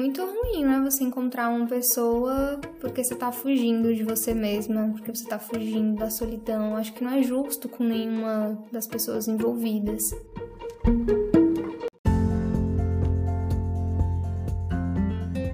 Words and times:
muito 0.00 0.24
ruim, 0.24 0.64
né? 0.64 0.80
Você 0.82 1.04
encontrar 1.04 1.50
uma 1.50 1.66
pessoa 1.66 2.58
porque 2.80 3.04
você 3.04 3.14
tá 3.14 3.30
fugindo 3.30 3.94
de 3.94 4.02
você 4.02 4.32
mesma, 4.32 4.88
porque 4.92 5.14
você 5.14 5.28
tá 5.28 5.38
fugindo 5.38 5.98
da 5.98 6.08
solidão. 6.08 6.74
Acho 6.74 6.94
que 6.94 7.04
não 7.04 7.12
é 7.12 7.22
justo 7.22 7.68
com 7.68 7.84
nenhuma 7.84 8.58
das 8.72 8.86
pessoas 8.86 9.28
envolvidas. 9.28 10.02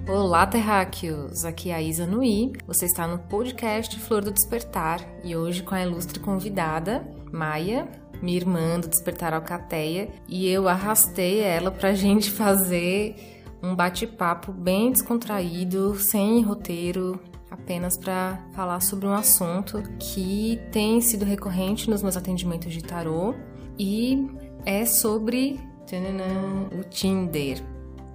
Olá, 0.07 0.47
terráqueos! 0.47 1.43
Aqui 1.43 1.69
é 1.69 1.75
a 1.75 1.81
Isa 1.81 2.05
Nui. 2.05 2.53
Você 2.65 2.85
está 2.85 3.05
no 3.05 3.19
podcast 3.19 3.99
Flor 3.99 4.23
do 4.23 4.31
Despertar 4.31 5.01
e 5.25 5.35
hoje 5.35 5.61
com 5.61 5.75
a 5.75 5.83
ilustre 5.83 6.21
convidada, 6.21 7.05
Maia, 7.33 7.85
minha 8.21 8.37
irmã 8.37 8.79
do 8.79 8.87
Despertar 8.87 9.33
Alcateia, 9.33 10.09
e 10.25 10.47
eu 10.49 10.69
arrastei 10.69 11.41
ela 11.41 11.69
pra 11.69 11.93
gente 11.93 12.31
fazer 12.31 13.36
um 13.67 13.75
bate-papo 13.75 14.51
bem 14.51 14.91
descontraído, 14.91 15.95
sem 15.95 16.41
roteiro, 16.41 17.19
apenas 17.51 17.97
para 17.97 18.39
falar 18.53 18.79
sobre 18.79 19.05
um 19.05 19.13
assunto 19.13 19.83
que 19.99 20.59
tem 20.71 21.01
sido 21.01 21.25
recorrente 21.25 21.89
nos 21.89 22.01
meus 22.01 22.15
atendimentos 22.15 22.71
de 22.71 22.81
tarô 22.81 23.35
e 23.77 24.25
é 24.65 24.85
sobre 24.85 25.59
tchananã, 25.85 26.69
o 26.71 26.83
Tinder. 26.83 27.61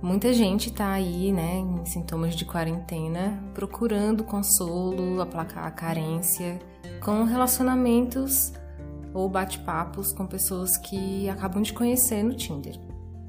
Muita 0.03 0.33
gente 0.33 0.69
está 0.69 0.91
aí, 0.91 1.31
né, 1.31 1.59
em 1.59 1.85
sintomas 1.85 2.35
de 2.35 2.45
quarentena, 2.45 3.43
procurando 3.55 4.25
consolo, 4.25 5.21
aplacar 5.21 5.67
a 5.67 5.71
carência 5.71 6.59
com 7.05 7.25
relacionamentos 7.25 8.53
ou 9.15 9.29
bate-papos 9.29 10.13
com 10.13 10.27
pessoas 10.27 10.77
que 10.77 11.29
acabam 11.29 11.63
de 11.63 11.73
conhecer 11.73 12.23
no 12.23 12.35
Tinder. 12.35 12.75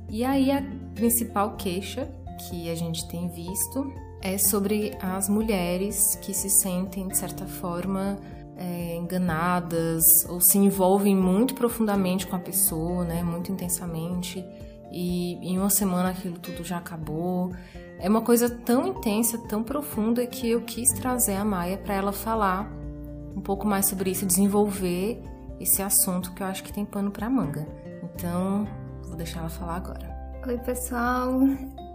E 0.10 0.24
aí 0.24 0.50
principal 0.94 1.56
queixa 1.56 2.10
que 2.50 2.70
a 2.70 2.76
gente 2.76 3.08
tem 3.08 3.28
visto 3.28 3.92
é 4.22 4.38
sobre 4.38 4.96
as 5.02 5.28
mulheres 5.28 6.16
que 6.22 6.34
se 6.34 6.50
sentem, 6.50 7.08
de 7.08 7.18
certa 7.18 7.46
forma, 7.46 8.18
é, 8.56 8.96
enganadas 8.96 10.26
ou 10.30 10.40
se 10.40 10.58
envolvem 10.58 11.16
muito 11.16 11.54
profundamente 11.54 12.26
com 12.26 12.36
a 12.36 12.40
pessoa, 12.40 13.04
né, 13.04 13.22
muito 13.24 13.52
intensamente, 13.52 14.44
e 14.92 15.34
em 15.42 15.58
uma 15.58 15.70
semana 15.70 16.10
aquilo 16.10 16.38
tudo 16.38 16.64
já 16.64 16.78
acabou. 16.78 17.52
É 18.00 18.08
uma 18.08 18.22
coisa 18.22 18.50
tão 18.50 18.88
intensa, 18.88 19.38
tão 19.38 19.64
profunda 19.64 20.26
que 20.26 20.50
eu 20.50 20.62
quis 20.62 20.90
trazer 20.94 21.36
a 21.36 21.44
Maia 21.44 21.78
para 21.78 21.96
ela 21.96 22.12
falar 22.12 22.72
um 23.36 23.42
pouco 23.42 23.66
mais 23.68 23.88
sobre 23.88 24.12
isso, 24.12 24.26
desenvolver 24.26 25.22
esse 25.60 25.82
assunto 25.82 26.34
que 26.34 26.44
eu 26.44 26.48
acho 26.48 26.64
que 26.64 26.72
tem 26.72 26.86
pano 26.86 27.12
para 27.12 27.30
manga. 27.30 27.68
Então, 28.04 28.68
vou 29.04 29.16
deixar 29.16 29.40
ela 29.40 29.50
falar 29.50 29.78
agora. 29.78 30.13
Oi, 30.46 30.58
pessoal. 30.58 31.40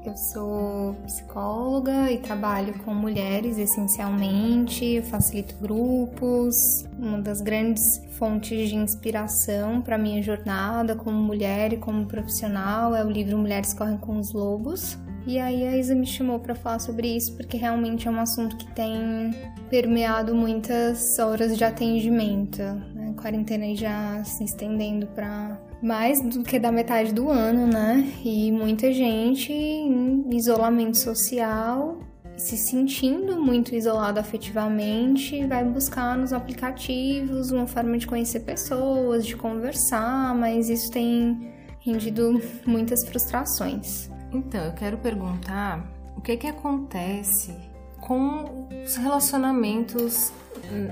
Eu 0.06 0.16
sou 0.16 0.94
psicóloga 1.04 2.10
e 2.10 2.16
trabalho 2.16 2.72
com 2.78 2.94
mulheres 2.94 3.58
essencialmente, 3.58 5.02
facilito 5.02 5.54
grupos. 5.60 6.86
Uma 6.98 7.18
das 7.18 7.42
grandes 7.42 8.02
fontes 8.12 8.70
de 8.70 8.74
inspiração 8.74 9.82
para 9.82 9.98
minha 9.98 10.22
jornada 10.22 10.96
como 10.96 11.18
mulher 11.18 11.74
e 11.74 11.76
como 11.76 12.06
profissional 12.06 12.96
é 12.96 13.04
o 13.04 13.10
livro 13.10 13.36
Mulheres 13.36 13.74
Correm 13.74 13.98
com 13.98 14.18
os 14.18 14.32
Lobos. 14.32 14.96
E 15.26 15.38
aí 15.38 15.68
a 15.68 15.76
Isa 15.76 15.94
me 15.94 16.06
chamou 16.06 16.38
para 16.40 16.54
falar 16.54 16.78
sobre 16.78 17.14
isso 17.14 17.36
porque 17.36 17.58
realmente 17.58 18.08
é 18.08 18.10
um 18.10 18.18
assunto 18.18 18.56
que 18.56 18.66
tem 18.72 19.34
permeado 19.68 20.34
muitas 20.34 21.18
horas 21.18 21.54
de 21.54 21.64
atendimento. 21.64 22.62
Né? 22.94 23.10
A 23.10 23.20
quarentena 23.20 23.76
já 23.76 24.24
se 24.24 24.42
estendendo 24.42 25.06
para 25.08 25.67
mais 25.82 26.20
do 26.22 26.42
que 26.42 26.58
da 26.58 26.72
metade 26.72 27.12
do 27.12 27.30
ano, 27.30 27.66
né? 27.66 28.12
E 28.24 28.50
muita 28.50 28.92
gente 28.92 29.52
em 29.52 30.28
isolamento 30.34 30.96
social, 30.96 31.98
se 32.36 32.56
sentindo 32.56 33.40
muito 33.40 33.74
isolado 33.74 34.18
afetivamente, 34.18 35.44
vai 35.46 35.64
buscar 35.64 36.16
nos 36.16 36.32
aplicativos 36.32 37.50
uma 37.50 37.66
forma 37.66 37.96
de 37.98 38.06
conhecer 38.06 38.40
pessoas, 38.40 39.26
de 39.26 39.36
conversar, 39.36 40.34
mas 40.34 40.68
isso 40.68 40.90
tem 40.90 41.52
rendido 41.80 42.40
muitas 42.66 43.06
frustrações. 43.08 44.10
Então, 44.32 44.64
eu 44.64 44.72
quero 44.72 44.98
perguntar 44.98 45.84
o 46.16 46.20
que 46.20 46.36
que 46.36 46.46
acontece 46.46 47.56
com 48.00 48.68
os 48.84 48.96
relacionamentos 48.96 50.32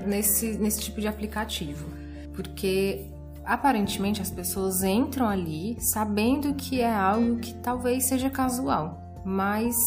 nesse, 0.05 0.57
nesse 0.57 0.81
tipo 0.81 0.99
de 0.99 1.07
aplicativo. 1.07 1.85
Porque 2.33 3.05
aparentemente 3.47 4.21
as 4.21 4.29
pessoas 4.29 4.83
entram 4.83 5.27
ali 5.27 5.77
sabendo 5.79 6.53
que 6.53 6.81
é 6.81 6.93
algo 6.93 7.37
que 7.37 7.53
talvez 7.55 8.03
seja 8.03 8.29
casual, 8.29 9.01
mas 9.25 9.77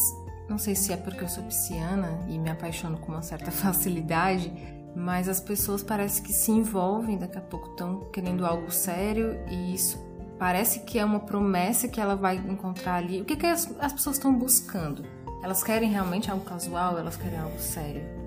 não 0.49 0.57
sei 0.57 0.75
se 0.75 0.91
é 0.91 0.97
porque 0.97 1.23
eu 1.23 1.29
sou 1.29 1.43
pisciana 1.43 2.19
e 2.27 2.37
me 2.37 2.49
apaixono 2.49 2.97
com 2.97 3.11
uma 3.11 3.21
certa 3.21 3.51
facilidade, 3.51 4.51
mas 4.95 5.29
as 5.29 5.39
pessoas 5.39 5.83
parece 5.83 6.21
que 6.21 6.33
se 6.33 6.51
envolvem, 6.51 7.17
daqui 7.17 7.37
a 7.37 7.41
pouco 7.41 7.69
estão 7.69 8.01
querendo 8.11 8.45
algo 8.45 8.71
sério 8.71 9.39
e 9.49 9.73
isso 9.73 9.97
parece 10.37 10.79
que 10.79 10.97
é 10.97 11.05
uma 11.05 11.19
promessa 11.19 11.87
que 11.87 12.01
ela 12.01 12.15
vai 12.15 12.35
encontrar 12.35 12.95
ali. 12.95 13.21
O 13.21 13.25
que, 13.25 13.35
que 13.35 13.45
as, 13.45 13.73
as 13.79 13.93
pessoas 13.93 14.15
estão 14.15 14.33
buscando? 14.33 15.05
Elas 15.43 15.63
querem 15.63 15.89
realmente 15.89 16.29
algo 16.29 16.43
casual? 16.43 16.97
Elas 16.97 17.15
querem 17.15 17.37
algo 17.37 17.59
sério? 17.59 18.20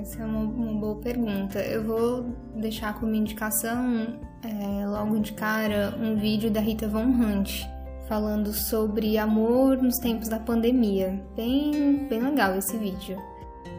Essa 0.00 0.22
é 0.22 0.26
uma, 0.26 0.40
uma 0.40 0.80
boa 0.80 0.96
pergunta. 0.96 1.58
Eu 1.60 1.84
vou 1.84 2.24
deixar 2.56 2.98
como 2.98 3.14
indicação, 3.14 4.18
é, 4.42 4.86
logo 4.86 5.18
de 5.18 5.32
cara, 5.32 5.94
um 6.00 6.16
vídeo 6.16 6.50
da 6.50 6.60
Rita 6.60 6.88
Von 6.88 7.04
Hunt 7.04 7.62
falando 8.08 8.52
sobre 8.52 9.16
amor 9.16 9.78
nos 9.78 9.98
tempos 9.98 10.28
da 10.28 10.38
pandemia. 10.38 11.22
Bem, 11.34 12.06
bem 12.08 12.20
legal 12.20 12.56
esse 12.56 12.76
vídeo. 12.76 13.16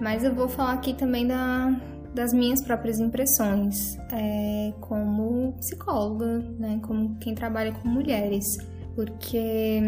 Mas 0.01 0.23
eu 0.23 0.33
vou 0.33 0.49
falar 0.49 0.73
aqui 0.73 0.93
também 0.93 1.27
da, 1.27 1.79
das 2.13 2.33
minhas 2.33 2.61
próprias 2.61 2.99
impressões 2.99 3.97
é, 4.11 4.73
como 4.81 5.53
psicóloga, 5.53 6.39
né, 6.57 6.79
como 6.81 7.15
quem 7.19 7.35
trabalha 7.35 7.71
com 7.73 7.87
mulheres, 7.87 8.57
porque 8.95 9.81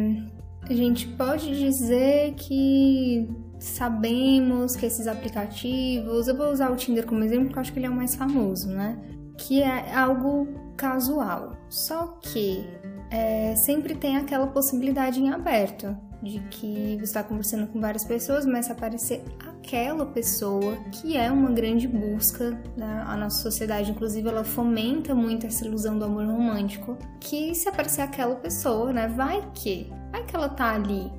a 0.70 0.74
gente 0.74 1.08
pode 1.10 1.58
dizer 1.58 2.34
que 2.36 3.28
sabemos 3.60 4.76
que 4.76 4.86
esses 4.86 5.08
aplicativos, 5.08 6.28
eu 6.28 6.36
vou 6.36 6.52
usar 6.52 6.72
o 6.72 6.76
Tinder 6.76 7.06
como 7.06 7.24
exemplo 7.24 7.46
porque 7.46 7.60
eu 7.60 7.62
acho 7.62 7.74
que 7.74 7.80
ele 7.80 7.88
é 7.88 7.90
o 7.90 7.96
mais 7.96 8.16
famoso, 8.16 8.70
né? 8.70 8.98
Que 9.38 9.62
é 9.62 9.94
algo 9.94 10.48
casual. 10.78 11.58
Só 11.70 12.18
que 12.22 12.66
é, 13.12 13.56
sempre 13.56 13.96
tem 13.96 14.18
aquela 14.18 14.48
possibilidade 14.48 15.22
em 15.22 15.30
aberto 15.30 15.96
de 16.22 16.40
que 16.50 16.96
você 16.98 17.04
está 17.04 17.24
conversando 17.24 17.68
com 17.68 17.80
várias 17.80 18.04
pessoas, 18.04 18.46
mas 18.46 18.70
aparecer 18.72 19.24
aquela 19.48 20.06
pessoa 20.08 20.76
que 20.92 21.16
é 21.16 21.32
uma 21.32 21.52
grande 21.52 21.88
busca, 21.88 22.52
né? 22.76 23.04
a 23.06 23.16
nossa 23.16 23.44
sociedade, 23.44 23.92
inclusive, 23.92 24.28
ela 24.28 24.44
fomenta 24.44 25.14
muito 25.14 25.46
essa 25.46 25.66
ilusão 25.66 26.00
do 26.00 26.06
amor 26.06 26.26
romântico, 26.26 26.98
que 27.20 27.54
se 27.54 27.70
aparecer 27.70 28.02
aquela 28.02 28.36
pessoa, 28.36 28.92
né, 28.92 29.08
vai 29.08 29.48
que, 29.54 29.92
vai 30.12 30.24
que 30.26 30.36
ela 30.36 30.50
tá 30.50 30.74
ali, 30.74 31.12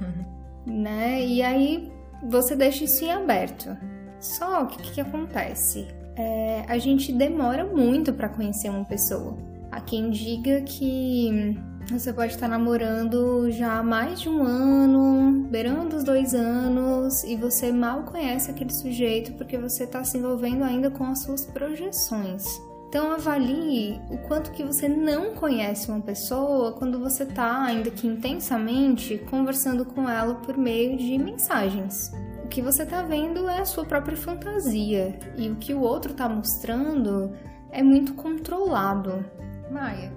né? 0.66 1.24
E 1.24 1.42
aí 1.42 1.90
você 2.28 2.54
deixa 2.54 2.84
isso 2.84 3.04
em 3.04 3.12
aberto. 3.12 3.76
Só 4.20 4.66
que 4.66 4.76
o 4.76 4.82
que, 4.82 4.92
que, 4.94 5.00
acontece? 5.00 5.88
É, 6.16 6.64
a 6.68 6.78
gente 6.78 7.12
demora 7.12 7.64
muito 7.64 8.12
para 8.12 8.28
conhecer 8.28 8.68
uma 8.68 8.84
pessoa. 8.84 9.36
Há 9.72 9.80
quem 9.80 10.10
diga 10.10 10.60
que 10.62 11.56
você 11.90 12.12
pode 12.12 12.34
estar 12.34 12.48
namorando 12.48 13.50
já 13.50 13.78
há 13.78 13.82
mais 13.82 14.20
de 14.20 14.28
um 14.28 14.42
ano, 14.42 15.48
beirando 15.48 15.96
os 15.96 16.04
dois 16.04 16.34
anos, 16.34 17.24
e 17.24 17.36
você 17.36 17.72
mal 17.72 18.02
conhece 18.02 18.50
aquele 18.50 18.72
sujeito 18.72 19.32
porque 19.32 19.56
você 19.56 19.84
está 19.84 20.04
se 20.04 20.18
envolvendo 20.18 20.62
ainda 20.62 20.90
com 20.90 21.04
as 21.04 21.20
suas 21.20 21.46
projeções. 21.46 22.44
Então 22.90 23.12
avalie 23.12 24.00
o 24.10 24.18
quanto 24.18 24.50
que 24.50 24.64
você 24.64 24.88
não 24.88 25.32
conhece 25.32 25.88
uma 25.88 26.00
pessoa 26.00 26.72
quando 26.72 26.98
você 26.98 27.22
está, 27.22 27.62
ainda 27.62 27.88
que 27.88 28.04
intensamente, 28.04 29.16
conversando 29.30 29.84
com 29.84 30.08
ela 30.08 30.34
por 30.34 30.58
meio 30.58 30.96
de 30.96 31.16
mensagens. 31.16 32.10
O 32.44 32.48
que 32.48 32.60
você 32.60 32.82
está 32.82 33.00
vendo 33.02 33.48
é 33.48 33.60
a 33.60 33.64
sua 33.64 33.84
própria 33.84 34.16
fantasia 34.16 35.16
e 35.36 35.48
o 35.48 35.54
que 35.54 35.72
o 35.72 35.82
outro 35.82 36.10
está 36.10 36.28
mostrando 36.28 37.32
é 37.70 37.80
muito 37.80 38.12
controlado. 38.14 39.24
Maia, 39.70 40.12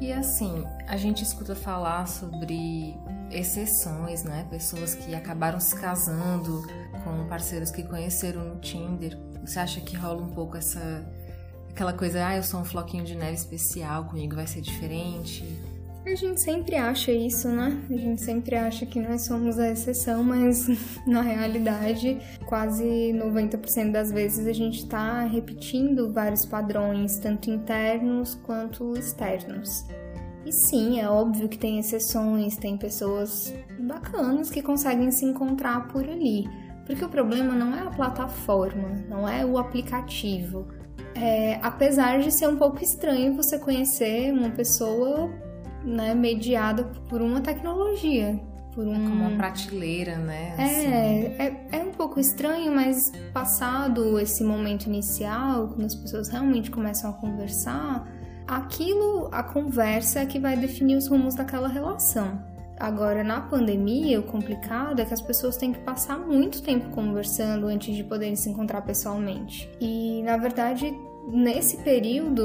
e 0.00 0.12
assim, 0.12 0.64
a 0.86 0.96
gente 0.96 1.24
escuta 1.24 1.56
falar 1.56 2.06
sobre 2.06 2.96
exceções, 3.32 4.22
né? 4.22 4.46
Pessoas 4.48 4.94
que 4.94 5.12
acabaram 5.12 5.58
se 5.58 5.74
casando 5.74 6.62
com 7.02 7.26
parceiros 7.26 7.72
que 7.72 7.82
conheceram 7.82 8.44
no 8.44 8.60
Tinder. 8.60 9.18
Você 9.44 9.58
acha 9.58 9.80
que 9.80 9.96
rola 9.96 10.22
um 10.22 10.28
pouco 10.28 10.56
essa 10.56 11.04
aquela 11.72 11.92
coisa, 11.92 12.26
ah, 12.26 12.36
eu 12.36 12.42
sou 12.42 12.60
um 12.60 12.64
floquinho 12.64 13.04
de 13.04 13.14
neve 13.14 13.34
especial, 13.34 14.04
comigo 14.04 14.36
vai 14.36 14.46
ser 14.46 14.60
diferente. 14.60 15.44
A 16.04 16.16
gente 16.16 16.40
sempre 16.40 16.74
acha 16.74 17.12
isso, 17.12 17.48
né? 17.48 17.80
A 17.88 17.96
gente 17.96 18.20
sempre 18.20 18.56
acha 18.56 18.84
que 18.84 19.00
nós 19.00 19.22
somos 19.22 19.56
a 19.56 19.70
exceção, 19.70 20.24
mas 20.24 20.66
na 21.06 21.22
realidade, 21.22 22.18
quase 22.44 22.84
90% 22.84 23.92
das 23.92 24.10
vezes 24.10 24.46
a 24.46 24.52
gente 24.52 24.80
está 24.80 25.22
repetindo 25.22 26.12
vários 26.12 26.44
padrões, 26.44 27.18
tanto 27.18 27.50
internos 27.50 28.34
quanto 28.34 28.96
externos. 28.98 29.86
E 30.44 30.50
sim, 30.50 31.00
é 31.00 31.08
óbvio 31.08 31.48
que 31.48 31.56
tem 31.56 31.78
exceções, 31.78 32.56
tem 32.56 32.76
pessoas 32.76 33.54
bacanas 33.78 34.50
que 34.50 34.60
conseguem 34.60 35.12
se 35.12 35.24
encontrar 35.24 35.86
por 35.86 36.04
ali. 36.04 36.48
Porque 36.86 37.04
o 37.04 37.08
problema 37.08 37.54
não 37.54 37.74
é 37.74 37.80
a 37.80 37.90
plataforma, 37.90 38.88
não 39.08 39.28
é 39.28 39.44
o 39.44 39.58
aplicativo. 39.58 40.66
É, 41.14 41.58
apesar 41.62 42.20
de 42.20 42.30
ser 42.30 42.48
um 42.48 42.56
pouco 42.56 42.82
estranho 42.82 43.36
você 43.36 43.58
conhecer 43.58 44.32
uma 44.32 44.50
pessoa 44.50 45.30
né, 45.84 46.14
mediada 46.14 46.84
por 47.08 47.20
uma 47.20 47.40
tecnologia. 47.40 48.40
Por 48.74 48.86
um... 48.86 48.92
É 48.92 48.96
como 48.96 49.24
uma 49.26 49.36
prateleira, 49.36 50.16
né? 50.16 50.54
É, 50.56 50.64
assim. 50.64 50.86
É, 50.86 51.68
é, 51.72 51.78
é 51.80 51.82
um 51.82 51.90
pouco 51.90 52.18
estranho, 52.18 52.74
mas 52.74 53.12
passado 53.32 54.18
esse 54.18 54.42
momento 54.42 54.86
inicial, 54.86 55.68
quando 55.68 55.84
as 55.84 55.94
pessoas 55.94 56.28
realmente 56.28 56.70
começam 56.70 57.10
a 57.10 57.12
conversar, 57.12 58.08
aquilo, 58.46 59.28
a 59.30 59.42
conversa 59.42 60.20
é 60.20 60.26
que 60.26 60.38
vai 60.38 60.56
definir 60.56 60.96
os 60.96 61.06
rumos 61.06 61.34
daquela 61.34 61.68
relação. 61.68 62.42
Agora, 62.82 63.22
na 63.22 63.40
pandemia, 63.40 64.18
o 64.18 64.24
complicado 64.24 65.00
é 65.00 65.04
que 65.04 65.14
as 65.14 65.22
pessoas 65.22 65.56
têm 65.56 65.72
que 65.72 65.78
passar 65.78 66.18
muito 66.18 66.60
tempo 66.62 66.90
conversando 66.90 67.68
antes 67.68 67.94
de 67.94 68.02
poderem 68.02 68.34
se 68.34 68.50
encontrar 68.50 68.82
pessoalmente. 68.82 69.70
E, 69.80 70.20
na 70.24 70.36
verdade, 70.36 70.92
nesse 71.28 71.76
período, 71.84 72.44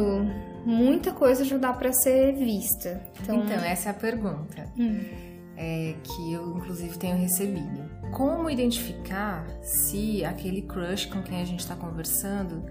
muita 0.63 1.11
coisa 1.11 1.43
já 1.43 1.57
dá 1.57 1.73
para 1.73 1.91
ser 1.91 2.35
vista. 2.35 3.01
Então... 3.19 3.37
então, 3.37 3.55
essa 3.55 3.89
é 3.89 3.91
a 3.91 3.95
pergunta. 3.95 4.71
Hum. 4.77 4.99
É, 5.57 5.95
que 6.03 6.33
eu, 6.33 6.55
inclusive, 6.55 6.95
tenho 6.99 7.17
recebido. 7.17 7.89
Como 8.11 8.47
identificar 8.47 9.43
se 9.63 10.23
aquele 10.23 10.61
crush 10.61 11.07
com 11.07 11.23
quem 11.23 11.41
a 11.41 11.45
gente 11.45 11.61
está 11.61 11.75
conversando 11.75 12.63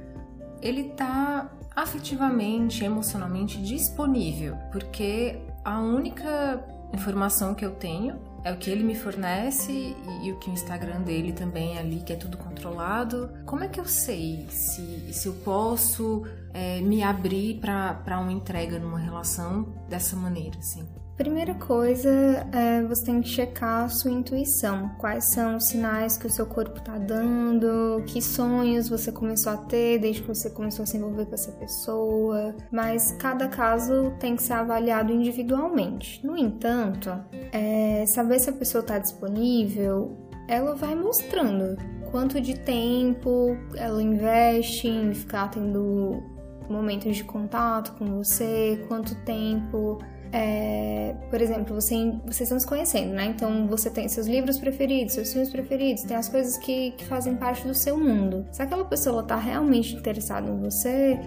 ele 0.62 0.92
está 0.92 1.50
afetivamente, 1.74 2.84
emocionalmente 2.84 3.60
disponível? 3.60 4.56
Porque 4.72 5.38
a 5.64 5.80
única 5.80 6.64
informação 6.92 7.54
que 7.54 7.64
eu 7.64 7.72
tenho 7.72 8.18
é 8.44 8.52
o 8.52 8.56
que 8.56 8.70
ele 8.70 8.84
me 8.84 8.94
fornece 8.94 9.72
e, 9.72 10.26
e, 10.26 10.32
o 10.32 10.38
que 10.38 10.48
o 10.48 10.52
Instagram 10.52 11.02
dele 11.02 11.32
também 11.32 11.76
é 11.76 11.80
ali, 11.80 12.00
que 12.00 12.12
é 12.12 12.16
tudo 12.16 12.36
controlado. 12.36 13.30
Como 13.44 13.64
é 13.64 13.68
que 13.68 13.80
eu 13.80 13.84
sei 13.84 14.46
se, 14.48 15.12
se 15.12 15.26
eu 15.26 15.34
posso 15.44 16.24
é, 16.54 16.80
me 16.80 17.02
abrir 17.02 17.58
para 17.60 18.20
uma 18.20 18.32
entrega 18.32 18.78
numa 18.78 18.98
relação 18.98 19.74
dessa 19.88 20.14
maneira, 20.14 20.58
assim? 20.58 20.86
Primeira 21.16 21.54
coisa 21.54 22.10
é 22.52 22.82
você 22.82 23.06
tem 23.06 23.22
que 23.22 23.28
checar 23.28 23.84
a 23.84 23.88
sua 23.88 24.10
intuição. 24.10 24.90
Quais 24.98 25.24
são 25.24 25.56
os 25.56 25.64
sinais 25.64 26.18
que 26.18 26.26
o 26.26 26.30
seu 26.30 26.44
corpo 26.44 26.78
está 26.78 26.98
dando, 26.98 28.02
que 28.06 28.20
sonhos 28.20 28.90
você 28.90 29.10
começou 29.10 29.54
a 29.54 29.56
ter 29.56 29.98
desde 29.98 30.20
que 30.20 30.28
você 30.28 30.50
começou 30.50 30.82
a 30.82 30.86
se 30.86 30.98
envolver 30.98 31.24
com 31.24 31.34
essa 31.34 31.52
pessoa. 31.52 32.54
Mas 32.70 33.12
cada 33.18 33.48
caso 33.48 34.12
tem 34.20 34.36
que 34.36 34.42
ser 34.42 34.52
avaliado 34.52 35.10
individualmente. 35.10 36.24
No 36.24 36.36
entanto, 36.36 37.10
é, 37.50 38.04
saber 38.06 38.38
se 38.38 38.50
a 38.50 38.52
pessoa 38.52 38.82
está 38.82 38.98
disponível, 38.98 40.14
ela 40.46 40.74
vai 40.74 40.94
mostrando 40.94 41.78
quanto 42.10 42.42
de 42.42 42.58
tempo 42.58 43.56
ela 43.74 44.02
investe 44.02 44.86
em 44.86 45.14
ficar 45.14 45.50
tendo 45.50 46.22
momentos 46.69 47.16
de 47.16 47.24
contato 47.24 47.92
com 47.96 48.04
você, 48.16 48.84
quanto 48.86 49.14
tempo 49.24 49.98
é, 50.32 51.14
por 51.31 51.40
exemplo, 51.40 51.75
você, 51.75 51.94
vocês 52.25 52.43
estão 52.43 52.58
se 52.58 52.67
conhecendo, 52.67 53.12
né? 53.12 53.26
Então 53.26 53.67
você 53.67 53.90
tem 53.90 54.08
seus 54.08 54.26
livros 54.26 54.58
preferidos, 54.58 55.14
seus 55.14 55.32
filmes 55.32 55.50
preferidos, 55.50 56.02
tem 56.02 56.17
as 56.17 56.28
coisas 56.28 56.56
que, 56.56 56.93
que 56.93 57.05
fazem 57.05 57.37
parte 57.37 57.67
do 57.67 57.75
seu 57.75 57.99
mundo. 57.99 58.46
Se 58.52 58.62
aquela 58.62 58.84
pessoa 58.84 59.23
está 59.23 59.37
realmente 59.37 59.94
interessada 59.94 60.50
em 60.50 60.58
você, 60.58 61.19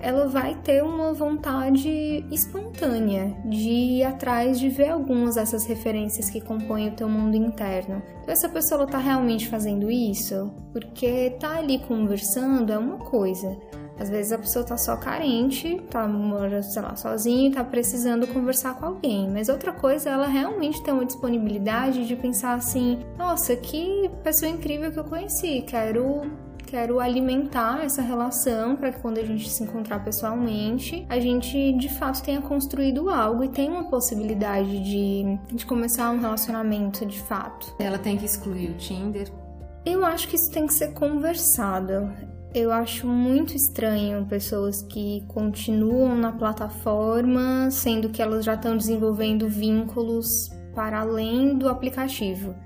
ela 0.00 0.28
vai 0.28 0.54
ter 0.62 0.82
uma 0.82 1.12
vontade 1.12 2.24
espontânea 2.30 3.36
de 3.44 3.68
ir 3.68 4.04
atrás 4.04 4.58
de 4.58 4.68
ver 4.68 4.90
algumas 4.90 5.34
dessas 5.34 5.66
referências 5.66 6.30
que 6.30 6.40
compõem 6.40 6.88
o 6.88 6.92
teu 6.92 7.08
mundo 7.08 7.36
interno. 7.36 8.00
Então, 8.22 8.32
essa 8.32 8.48
pessoa 8.48 8.84
está 8.84 8.98
realmente 8.98 9.48
fazendo 9.48 9.90
isso? 9.90 10.52
Porque 10.72 11.30
tá 11.40 11.58
ali 11.58 11.78
conversando 11.80 12.72
é 12.72 12.78
uma 12.78 12.98
coisa. 12.98 13.56
Às 13.98 14.08
vezes 14.08 14.32
a 14.32 14.38
pessoa 14.38 14.64
tá 14.64 14.76
só 14.76 14.96
carente, 14.96 15.80
tá 15.90 16.06
morando, 16.06 16.62
sei 16.62 16.82
lá, 16.82 16.94
sozinha 16.96 17.48
e 17.48 17.52
tá 17.52 17.64
precisando 17.64 18.26
conversar 18.26 18.74
com 18.74 18.86
alguém. 18.86 19.28
Mas 19.30 19.48
outra 19.48 19.72
coisa, 19.72 20.10
ela 20.10 20.26
realmente 20.26 20.82
tem 20.82 20.94
uma 20.94 21.04
disponibilidade 21.04 22.06
de 22.06 22.16
pensar 22.16 22.54
assim: 22.54 23.00
nossa, 23.16 23.56
que 23.56 24.10
pessoa 24.22 24.50
incrível 24.50 24.92
que 24.92 24.98
eu 24.98 25.04
conheci, 25.04 25.62
quero 25.66 26.22
quero 26.68 27.00
alimentar 27.00 27.82
essa 27.82 28.02
relação 28.02 28.76
para 28.76 28.92
que 28.92 29.00
quando 29.00 29.16
a 29.16 29.24
gente 29.24 29.48
se 29.48 29.62
encontrar 29.62 30.04
pessoalmente, 30.04 31.06
a 31.08 31.18
gente 31.18 31.72
de 31.72 31.88
fato 31.88 32.22
tenha 32.22 32.42
construído 32.42 33.08
algo 33.08 33.42
e 33.42 33.48
tenha 33.48 33.70
uma 33.70 33.84
possibilidade 33.84 34.78
de, 34.84 35.38
de 35.50 35.64
começar 35.64 36.10
um 36.10 36.20
relacionamento 36.20 37.06
de 37.06 37.18
fato. 37.22 37.74
Ela 37.78 37.98
tem 37.98 38.18
que 38.18 38.26
excluir 38.26 38.70
o 38.70 38.74
Tinder? 38.74 39.32
Eu 39.84 40.04
acho 40.04 40.28
que 40.28 40.36
isso 40.36 40.50
tem 40.50 40.66
que 40.66 40.74
ser 40.74 40.92
conversado. 40.92 42.12
Eu 42.58 42.72
acho 42.72 43.06
muito 43.06 43.54
estranho 43.54 44.26
pessoas 44.26 44.82
que 44.82 45.24
continuam 45.28 46.16
na 46.16 46.32
plataforma, 46.32 47.70
sendo 47.70 48.08
que 48.08 48.20
elas 48.20 48.44
já 48.44 48.54
estão 48.54 48.76
desenvolvendo 48.76 49.48
vínculos 49.48 50.50
para 50.74 50.98
além 50.98 51.56
do 51.56 51.68
aplicativo. 51.68 52.56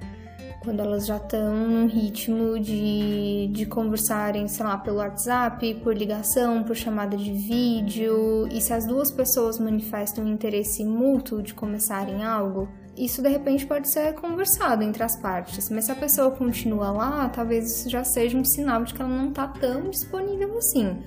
Quando 0.64 0.80
elas 0.80 1.04
já 1.04 1.18
estão 1.18 1.68
num 1.68 1.86
ritmo 1.88 2.58
de, 2.58 3.50
de 3.52 3.66
conversarem, 3.66 4.48
sei 4.48 4.64
lá, 4.64 4.78
pelo 4.78 4.96
WhatsApp, 4.96 5.74
por 5.84 5.94
ligação, 5.94 6.64
por 6.64 6.74
chamada 6.74 7.14
de 7.14 7.30
vídeo, 7.30 8.48
e 8.50 8.62
se 8.62 8.72
as 8.72 8.86
duas 8.86 9.10
pessoas 9.10 9.58
manifestam 9.58 10.26
interesse 10.26 10.82
mútuo 10.86 11.42
de 11.42 11.52
começarem 11.52 12.24
algo, 12.24 12.66
isso 12.96 13.22
de 13.22 13.28
repente 13.28 13.66
pode 13.66 13.88
ser 13.88 14.14
conversado 14.14 14.82
entre 14.82 15.02
as 15.02 15.16
partes, 15.16 15.70
mas 15.70 15.84
se 15.86 15.92
a 15.92 15.94
pessoa 15.94 16.30
continua 16.30 16.90
lá, 16.90 17.28
talvez 17.28 17.70
isso 17.70 17.90
já 17.90 18.04
seja 18.04 18.36
um 18.36 18.44
sinal 18.44 18.84
de 18.84 18.92
que 18.92 19.00
ela 19.00 19.10
não 19.10 19.30
está 19.30 19.48
tão 19.48 19.88
disponível 19.88 20.58
assim. 20.58 20.98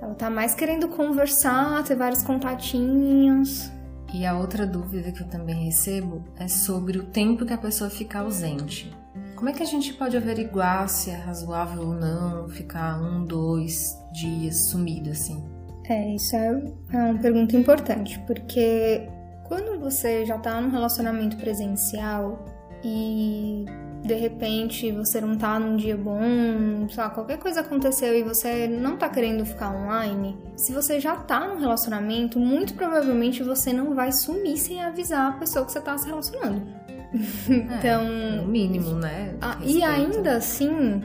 Ela 0.00 0.12
está 0.12 0.30
mais 0.30 0.54
querendo 0.54 0.88
conversar, 0.88 1.82
ter 1.84 1.96
vários 1.96 2.22
contatinhos. 2.22 3.70
E 4.12 4.24
a 4.24 4.38
outra 4.38 4.64
dúvida 4.64 5.10
que 5.10 5.22
eu 5.22 5.28
também 5.28 5.64
recebo 5.64 6.22
é 6.38 6.46
sobre 6.46 6.98
o 6.98 7.04
tempo 7.04 7.44
que 7.44 7.52
a 7.52 7.58
pessoa 7.58 7.90
fica 7.90 8.20
ausente. 8.20 8.94
Como 9.34 9.48
é 9.48 9.52
que 9.52 9.62
a 9.62 9.66
gente 9.66 9.92
pode 9.92 10.16
averiguar 10.16 10.88
se 10.88 11.10
é 11.10 11.16
razoável 11.16 11.82
ou 11.82 11.94
não 11.94 12.48
ficar 12.48 13.00
um, 13.00 13.24
dois 13.24 13.98
dias 14.12 14.68
sumido 14.70 15.10
assim? 15.10 15.44
É, 15.86 16.14
isso 16.14 16.36
é 16.36 16.62
uma 16.92 17.18
pergunta 17.18 17.56
importante, 17.56 18.18
porque 18.20 19.08
quando 19.54 19.78
você 19.78 20.26
já 20.26 20.36
tá 20.36 20.60
num 20.60 20.68
relacionamento 20.68 21.36
presencial 21.36 22.44
e 22.82 23.64
de 24.02 24.14
repente 24.14 24.90
você 24.90 25.20
não 25.20 25.38
tá 25.38 25.60
num 25.60 25.76
dia 25.76 25.96
bom, 25.96 26.88
sei 26.88 26.96
lá, 26.96 27.08
qualquer 27.08 27.38
coisa 27.38 27.60
aconteceu 27.60 28.18
e 28.18 28.24
você 28.24 28.66
não 28.66 28.96
tá 28.96 29.08
querendo 29.08 29.46
ficar 29.46 29.70
online, 29.70 30.36
se 30.56 30.72
você 30.72 30.98
já 30.98 31.14
tá 31.14 31.46
num 31.46 31.60
relacionamento, 31.60 32.40
muito 32.40 32.74
provavelmente 32.74 33.44
você 33.44 33.72
não 33.72 33.94
vai 33.94 34.10
sumir 34.10 34.58
sem 34.58 34.82
avisar 34.82 35.30
a 35.30 35.32
pessoa 35.38 35.64
que 35.64 35.70
você 35.70 35.80
tá 35.80 35.96
se 35.96 36.06
relacionando. 36.08 36.66
então. 37.48 38.02
É, 38.02 38.36
no 38.36 38.48
mínimo, 38.48 38.96
né? 38.96 39.36
Ah, 39.40 39.56
e 39.62 39.84
ainda 39.84 40.36
assim, 40.36 41.00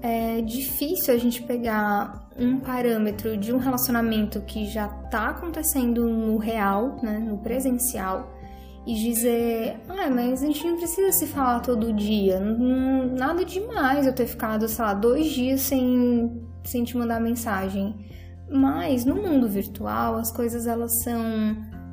é 0.00 0.40
difícil 0.40 1.12
a 1.12 1.18
gente 1.18 1.42
pegar 1.42 2.21
um 2.38 2.58
parâmetro 2.58 3.36
de 3.36 3.52
um 3.52 3.58
relacionamento 3.58 4.40
que 4.42 4.66
já 4.66 4.88
tá 4.88 5.28
acontecendo 5.28 6.08
no 6.08 6.36
real, 6.38 6.98
né, 7.02 7.18
no 7.18 7.38
presencial, 7.38 8.32
e 8.86 8.94
dizer, 8.94 9.80
ah, 9.88 10.10
mas 10.10 10.42
a 10.42 10.46
gente 10.46 10.66
não 10.66 10.76
precisa 10.76 11.12
se 11.12 11.26
falar 11.26 11.60
todo 11.60 11.92
dia, 11.92 12.40
nada 12.40 13.44
demais 13.44 14.06
eu 14.06 14.12
ter 14.12 14.26
ficado, 14.26 14.66
sei 14.68 14.84
lá, 14.84 14.92
dois 14.92 15.26
dias 15.26 15.60
sem, 15.60 16.42
sem 16.64 16.82
te 16.82 16.96
mandar 16.96 17.20
mensagem. 17.20 17.94
Mas 18.50 19.04
no 19.04 19.14
mundo 19.14 19.48
virtual 19.48 20.16
as 20.16 20.32
coisas 20.32 20.66
elas 20.66 21.02
são 21.02 21.22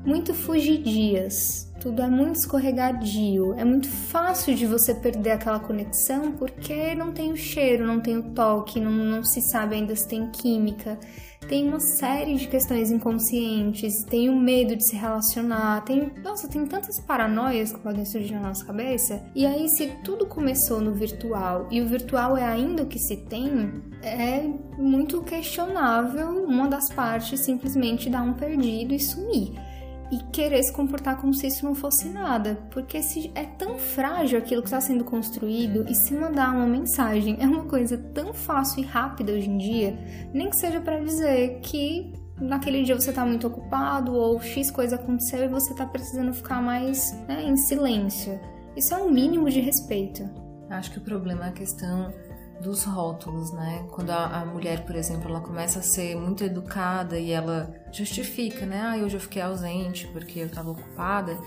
muito 0.05 0.33
fugidias, 0.33 1.68
tudo 1.79 2.01
é 2.01 2.07
muito 2.07 2.35
escorregadio, 2.35 3.53
é 3.53 3.63
muito 3.63 3.87
fácil 3.87 4.53
de 4.53 4.65
você 4.65 4.93
perder 4.93 5.31
aquela 5.31 5.59
conexão 5.59 6.33
porque 6.33 6.93
não 6.93 7.11
tem 7.11 7.31
o 7.31 7.37
cheiro, 7.37 7.87
não 7.87 7.99
tem 7.99 8.17
o 8.17 8.23
toque, 8.31 8.79
não, 8.79 8.91
não 8.91 9.23
se 9.23 9.41
sabe 9.41 9.75
ainda 9.75 9.95
se 9.95 10.07
tem 10.07 10.29
química. 10.29 10.99
Tem 11.47 11.67
uma 11.67 11.79
série 11.79 12.35
de 12.35 12.47
questões 12.47 12.91
inconscientes, 12.91 14.03
tem 14.03 14.29
o 14.29 14.35
medo 14.35 14.75
de 14.75 14.85
se 14.85 14.95
relacionar, 14.95 15.81
tem. 15.83 16.11
Nossa, 16.21 16.47
tem 16.47 16.63
tantas 16.65 16.99
paranoias 16.99 17.71
que 17.71 17.79
podem 17.79 18.05
surgir 18.05 18.33
na 18.35 18.49
nossa 18.49 18.63
cabeça. 18.65 19.23
E 19.33 19.47
aí, 19.47 19.67
se 19.69 19.87
tudo 20.03 20.27
começou 20.27 20.79
no 20.79 20.93
virtual 20.93 21.67
e 21.71 21.81
o 21.81 21.87
virtual 21.87 22.37
é 22.37 22.45
ainda 22.45 22.83
o 22.83 22.87
que 22.87 22.99
se 22.99 23.17
tem, 23.17 23.81
é 24.03 24.47
muito 24.77 25.23
questionável 25.23 26.43
uma 26.45 26.67
das 26.67 26.91
partes 26.91 27.39
simplesmente 27.39 28.09
dar 28.09 28.21
um 28.21 28.33
perdido 28.33 28.93
e 28.93 28.99
sumir 28.99 29.68
e 30.11 30.17
querer 30.31 30.63
se 30.63 30.73
comportar 30.73 31.17
como 31.17 31.33
se 31.33 31.47
isso 31.47 31.65
não 31.65 31.75
fosse 31.75 32.07
nada, 32.07 32.57
porque 32.71 33.01
se 33.01 33.31
é 33.35 33.43
tão 33.43 33.77
frágil 33.77 34.39
aquilo 34.39 34.61
que 34.61 34.67
está 34.67 34.81
sendo 34.81 35.03
construído 35.03 35.85
e 35.89 35.95
se 35.95 36.13
mandar 36.13 36.53
uma 36.53 36.65
mensagem 36.65 37.37
é 37.39 37.45
uma 37.45 37.65
coisa 37.65 37.97
tão 37.97 38.33
fácil 38.33 38.81
e 38.81 38.85
rápida 38.85 39.31
hoje 39.31 39.49
em 39.49 39.57
dia, 39.57 39.97
nem 40.33 40.49
que 40.49 40.57
seja 40.57 40.81
para 40.81 40.99
dizer 40.99 41.59
que 41.61 42.13
naquele 42.39 42.83
dia 42.83 42.99
você 42.99 43.11
tá 43.11 43.25
muito 43.25 43.47
ocupado 43.47 44.13
ou 44.13 44.41
X 44.41 44.71
coisa 44.71 44.95
aconteceu 44.95 45.43
e 45.43 45.47
você 45.47 45.73
tá 45.75 45.85
precisando 45.85 46.33
ficar 46.33 46.61
mais 46.61 47.11
né, 47.27 47.43
em 47.43 47.55
silêncio. 47.55 48.39
Isso 48.75 48.93
é 48.93 48.97
um 48.97 49.11
mínimo 49.11 49.49
de 49.49 49.59
respeito. 49.59 50.27
Acho 50.69 50.91
que 50.91 50.99
o 50.99 51.01
problema 51.01 51.45
é 51.45 51.49
a 51.49 51.53
questão 51.53 52.13
dos 52.61 52.83
rótulos, 52.83 53.51
né? 53.51 53.85
Quando 53.91 54.11
a, 54.11 54.41
a, 54.41 54.45
mulher, 54.45 54.85
por 54.85 54.95
exemplo, 54.95 55.29
ela 55.29 55.41
começa 55.41 55.79
a 55.79 55.81
ser 55.81 56.15
muito 56.15 56.43
educada 56.43 57.17
e 57.17 57.31
ela 57.31 57.73
justifica, 57.91 58.65
né? 58.65 58.81
Ah, 58.81 59.03
hoje 59.03 59.15
eu 59.15 59.21
fiquei 59.21 59.41
ausente 59.41 60.07
porque 60.07 60.39
eu 60.39 60.47
estava 60.47 60.69
ocupada. 60.69 61.37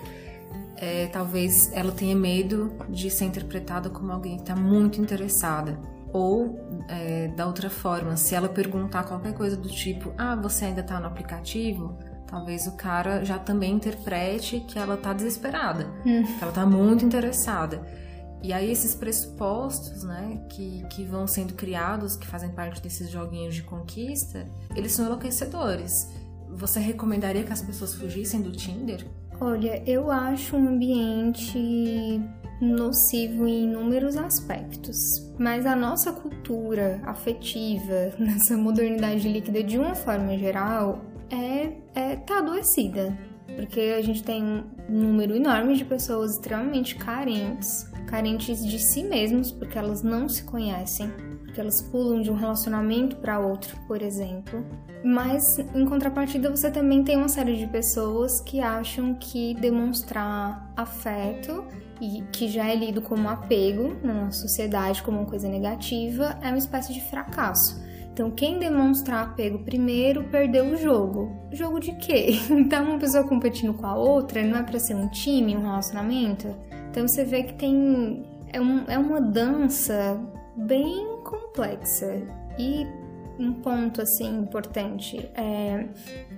É, 0.76 1.06
talvez 1.06 1.72
ela 1.72 1.92
tenha 1.92 2.16
medo 2.16 2.72
de 2.88 3.10
ser 3.10 3.26
interpretada 3.26 3.88
como 3.88 4.10
alguém 4.10 4.36
que 4.36 4.42
está 4.42 4.56
muito 4.56 5.00
interessada. 5.00 5.78
Ou, 6.12 6.58
é, 6.88 7.28
da 7.28 7.46
outra 7.46 7.70
forma, 7.70 8.16
se 8.16 8.34
ela 8.34 8.48
perguntar 8.48 9.04
qualquer 9.04 9.32
coisa 9.32 9.56
do 9.56 9.68
tipo, 9.68 10.12
ah, 10.18 10.34
você 10.34 10.66
ainda 10.66 10.80
está 10.80 10.98
no 10.98 11.06
aplicativo? 11.06 11.96
Talvez 12.26 12.66
o 12.66 12.72
cara 12.76 13.24
já 13.24 13.38
também 13.38 13.74
interprete 13.74 14.60
que 14.60 14.78
ela 14.78 14.94
está 14.94 15.12
desesperada, 15.12 15.86
hum. 16.04 16.22
que 16.22 16.42
ela 16.42 16.50
está 16.50 16.66
muito 16.66 17.04
interessada. 17.04 17.86
E 18.42 18.52
aí 18.52 18.70
esses 18.70 18.94
pressupostos, 18.94 20.02
né, 20.02 20.44
que, 20.48 20.84
que 20.90 21.04
vão 21.04 21.26
sendo 21.28 21.54
criados, 21.54 22.16
que 22.16 22.26
fazem 22.26 22.50
parte 22.50 22.82
desses 22.82 23.08
joguinhos 23.08 23.54
de 23.54 23.62
conquista, 23.62 24.48
eles 24.74 24.92
são 24.92 25.06
enlouquecedores. 25.06 26.10
Você 26.50 26.80
recomendaria 26.80 27.44
que 27.44 27.52
as 27.52 27.62
pessoas 27.62 27.94
fugissem 27.94 28.42
do 28.42 28.50
Tinder? 28.50 29.06
Olha, 29.40 29.82
eu 29.88 30.10
acho 30.10 30.56
um 30.56 30.68
ambiente 30.68 32.20
nocivo 32.60 33.46
em 33.46 33.64
inúmeros 33.64 34.16
aspectos, 34.16 34.96
mas 35.38 35.64
a 35.64 35.74
nossa 35.74 36.12
cultura 36.12 37.00
afetiva, 37.04 38.12
nessa 38.18 38.56
modernidade 38.56 39.28
líquida 39.28 39.62
de 39.62 39.78
uma 39.78 39.94
forma 39.94 40.36
geral, 40.36 41.00
é, 41.30 41.72
é 41.94 42.16
tá 42.16 42.38
adoecida, 42.38 43.16
porque 43.56 43.94
a 43.96 44.02
gente 44.02 44.22
tem 44.22 44.42
um 44.42 44.64
número 44.88 45.34
enorme 45.34 45.76
de 45.76 45.84
pessoas 45.84 46.32
extremamente 46.32 46.94
carentes 46.96 47.91
carentes 48.06 48.64
de 48.66 48.78
si 48.78 49.02
mesmos 49.02 49.50
porque 49.50 49.78
elas 49.78 50.02
não 50.02 50.28
se 50.28 50.44
conhecem, 50.44 51.10
porque 51.44 51.60
elas 51.60 51.82
pulam 51.82 52.20
de 52.20 52.30
um 52.30 52.34
relacionamento 52.34 53.16
para 53.16 53.38
outro, 53.38 53.76
por 53.86 54.02
exemplo. 54.02 54.64
Mas 55.04 55.58
em 55.58 55.84
contrapartida, 55.84 56.50
você 56.50 56.70
também 56.70 57.02
tem 57.02 57.16
uma 57.16 57.28
série 57.28 57.56
de 57.56 57.66
pessoas 57.66 58.40
que 58.40 58.60
acham 58.60 59.14
que 59.14 59.54
demonstrar 59.54 60.72
afeto 60.76 61.64
e 62.00 62.22
que 62.32 62.48
já 62.48 62.68
é 62.68 62.74
lido 62.74 63.00
como 63.00 63.28
apego 63.28 63.96
na 64.02 64.30
sociedade 64.30 65.02
como 65.02 65.20
uma 65.20 65.26
coisa 65.26 65.48
negativa 65.48 66.36
é 66.42 66.48
uma 66.48 66.58
espécie 66.58 66.92
de 66.92 67.00
fracasso. 67.00 67.80
Então, 68.12 68.30
quem 68.30 68.58
demonstrar 68.58 69.24
apego 69.24 69.60
primeiro 69.60 70.24
perdeu 70.24 70.66
o 70.66 70.76
jogo. 70.76 71.48
Jogo 71.50 71.80
de 71.80 71.92
quê? 71.92 72.38
Então, 72.50 72.84
uma 72.84 72.98
pessoa 72.98 73.24
competindo 73.24 73.72
com 73.72 73.86
a 73.86 73.96
outra 73.96 74.42
não 74.42 74.58
é 74.58 74.62
para 74.62 74.78
ser 74.78 74.94
um 74.94 75.08
time, 75.08 75.56
um 75.56 75.62
relacionamento? 75.62 76.54
Então 76.92 77.08
você 77.08 77.24
vê 77.24 77.42
que 77.42 77.54
tem. 77.54 78.22
É, 78.52 78.60
um, 78.60 78.84
é 78.86 78.98
uma 78.98 79.18
dança 79.18 80.20
bem 80.54 81.18
complexa. 81.24 82.20
E 82.58 82.86
um 83.38 83.54
ponto 83.54 84.02
assim 84.02 84.40
importante 84.40 85.30
é 85.34 85.88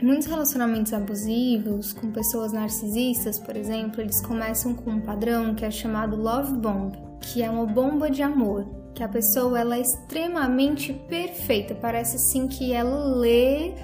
muitos 0.00 0.28
relacionamentos 0.28 0.92
abusivos 0.92 1.92
com 1.92 2.12
pessoas 2.12 2.52
narcisistas, 2.52 3.36
por 3.40 3.56
exemplo, 3.56 4.00
eles 4.00 4.24
começam 4.24 4.74
com 4.74 4.90
um 4.90 5.00
padrão 5.00 5.56
que 5.56 5.64
é 5.64 5.70
chamado 5.72 6.14
love 6.14 6.56
bomb, 6.56 6.94
que 7.20 7.42
é 7.42 7.50
uma 7.50 7.66
bomba 7.66 8.08
de 8.08 8.22
amor, 8.22 8.64
que 8.94 9.02
a 9.02 9.08
pessoa 9.08 9.58
ela 9.58 9.76
é 9.76 9.80
extremamente 9.80 10.92
perfeita, 10.92 11.74
parece 11.74 12.14
assim 12.14 12.46
que 12.46 12.72
ela 12.72 13.16
lê 13.16 13.74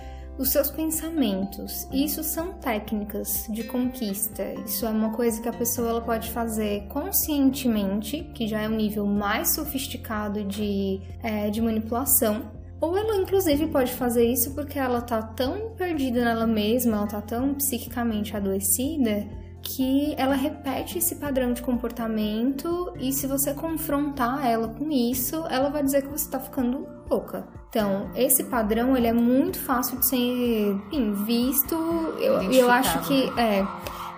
os 0.41 0.53
seus 0.53 0.71
pensamentos. 0.71 1.87
Isso 1.93 2.25
são 2.25 2.55
técnicas 2.55 3.47
de 3.51 3.63
conquista. 3.65 4.43
Isso 4.65 4.87
é 4.87 4.89
uma 4.89 5.11
coisa 5.11 5.39
que 5.39 5.49
a 5.49 5.53
pessoa 5.53 5.91
ela 5.91 6.01
pode 6.01 6.31
fazer 6.31 6.87
conscientemente, 6.89 8.23
que 8.35 8.49
já 8.49 8.63
é 8.63 8.69
um 8.69 8.75
nível 8.75 9.05
mais 9.05 9.55
sofisticado 9.55 10.43
de, 10.43 10.99
é, 11.23 11.51
de 11.51 11.61
manipulação. 11.61 12.51
Ou 12.81 12.97
ela, 12.97 13.17
inclusive, 13.17 13.67
pode 13.67 13.93
fazer 13.93 14.25
isso 14.25 14.55
porque 14.55 14.79
ela 14.79 15.03
tá 15.03 15.21
tão 15.23 15.75
perdida 15.77 16.25
nela 16.25 16.47
mesma, 16.47 16.97
ela 16.97 17.07
tá 17.07 17.21
tão 17.21 17.53
psiquicamente 17.53 18.35
adoecida 18.35 19.29
que 19.63 20.15
ela 20.17 20.35
repete 20.35 20.97
esse 20.97 21.17
padrão 21.17 21.53
de 21.53 21.61
comportamento 21.61 22.95
e 22.99 23.13
se 23.13 23.27
você 23.27 23.53
confrontar 23.53 24.47
ela 24.47 24.69
com 24.69 24.91
isso, 24.91 25.45
ela 25.51 25.69
vai 25.69 25.83
dizer 25.83 26.01
que 26.01 26.09
você 26.09 26.25
está 26.25 26.41
ficando 26.41 27.00
louca. 27.11 27.47
Então, 27.69 28.11
esse 28.15 28.45
padrão 28.45 28.97
ele 28.97 29.07
é 29.07 29.13
muito 29.13 29.59
fácil 29.59 29.99
de 29.99 30.07
ser 30.07 30.77
enfim, 30.93 31.13
visto. 31.25 31.75
Eu, 32.19 32.43
eu 32.53 32.71
acho 32.71 33.01
que 33.01 33.33
é, 33.39 33.67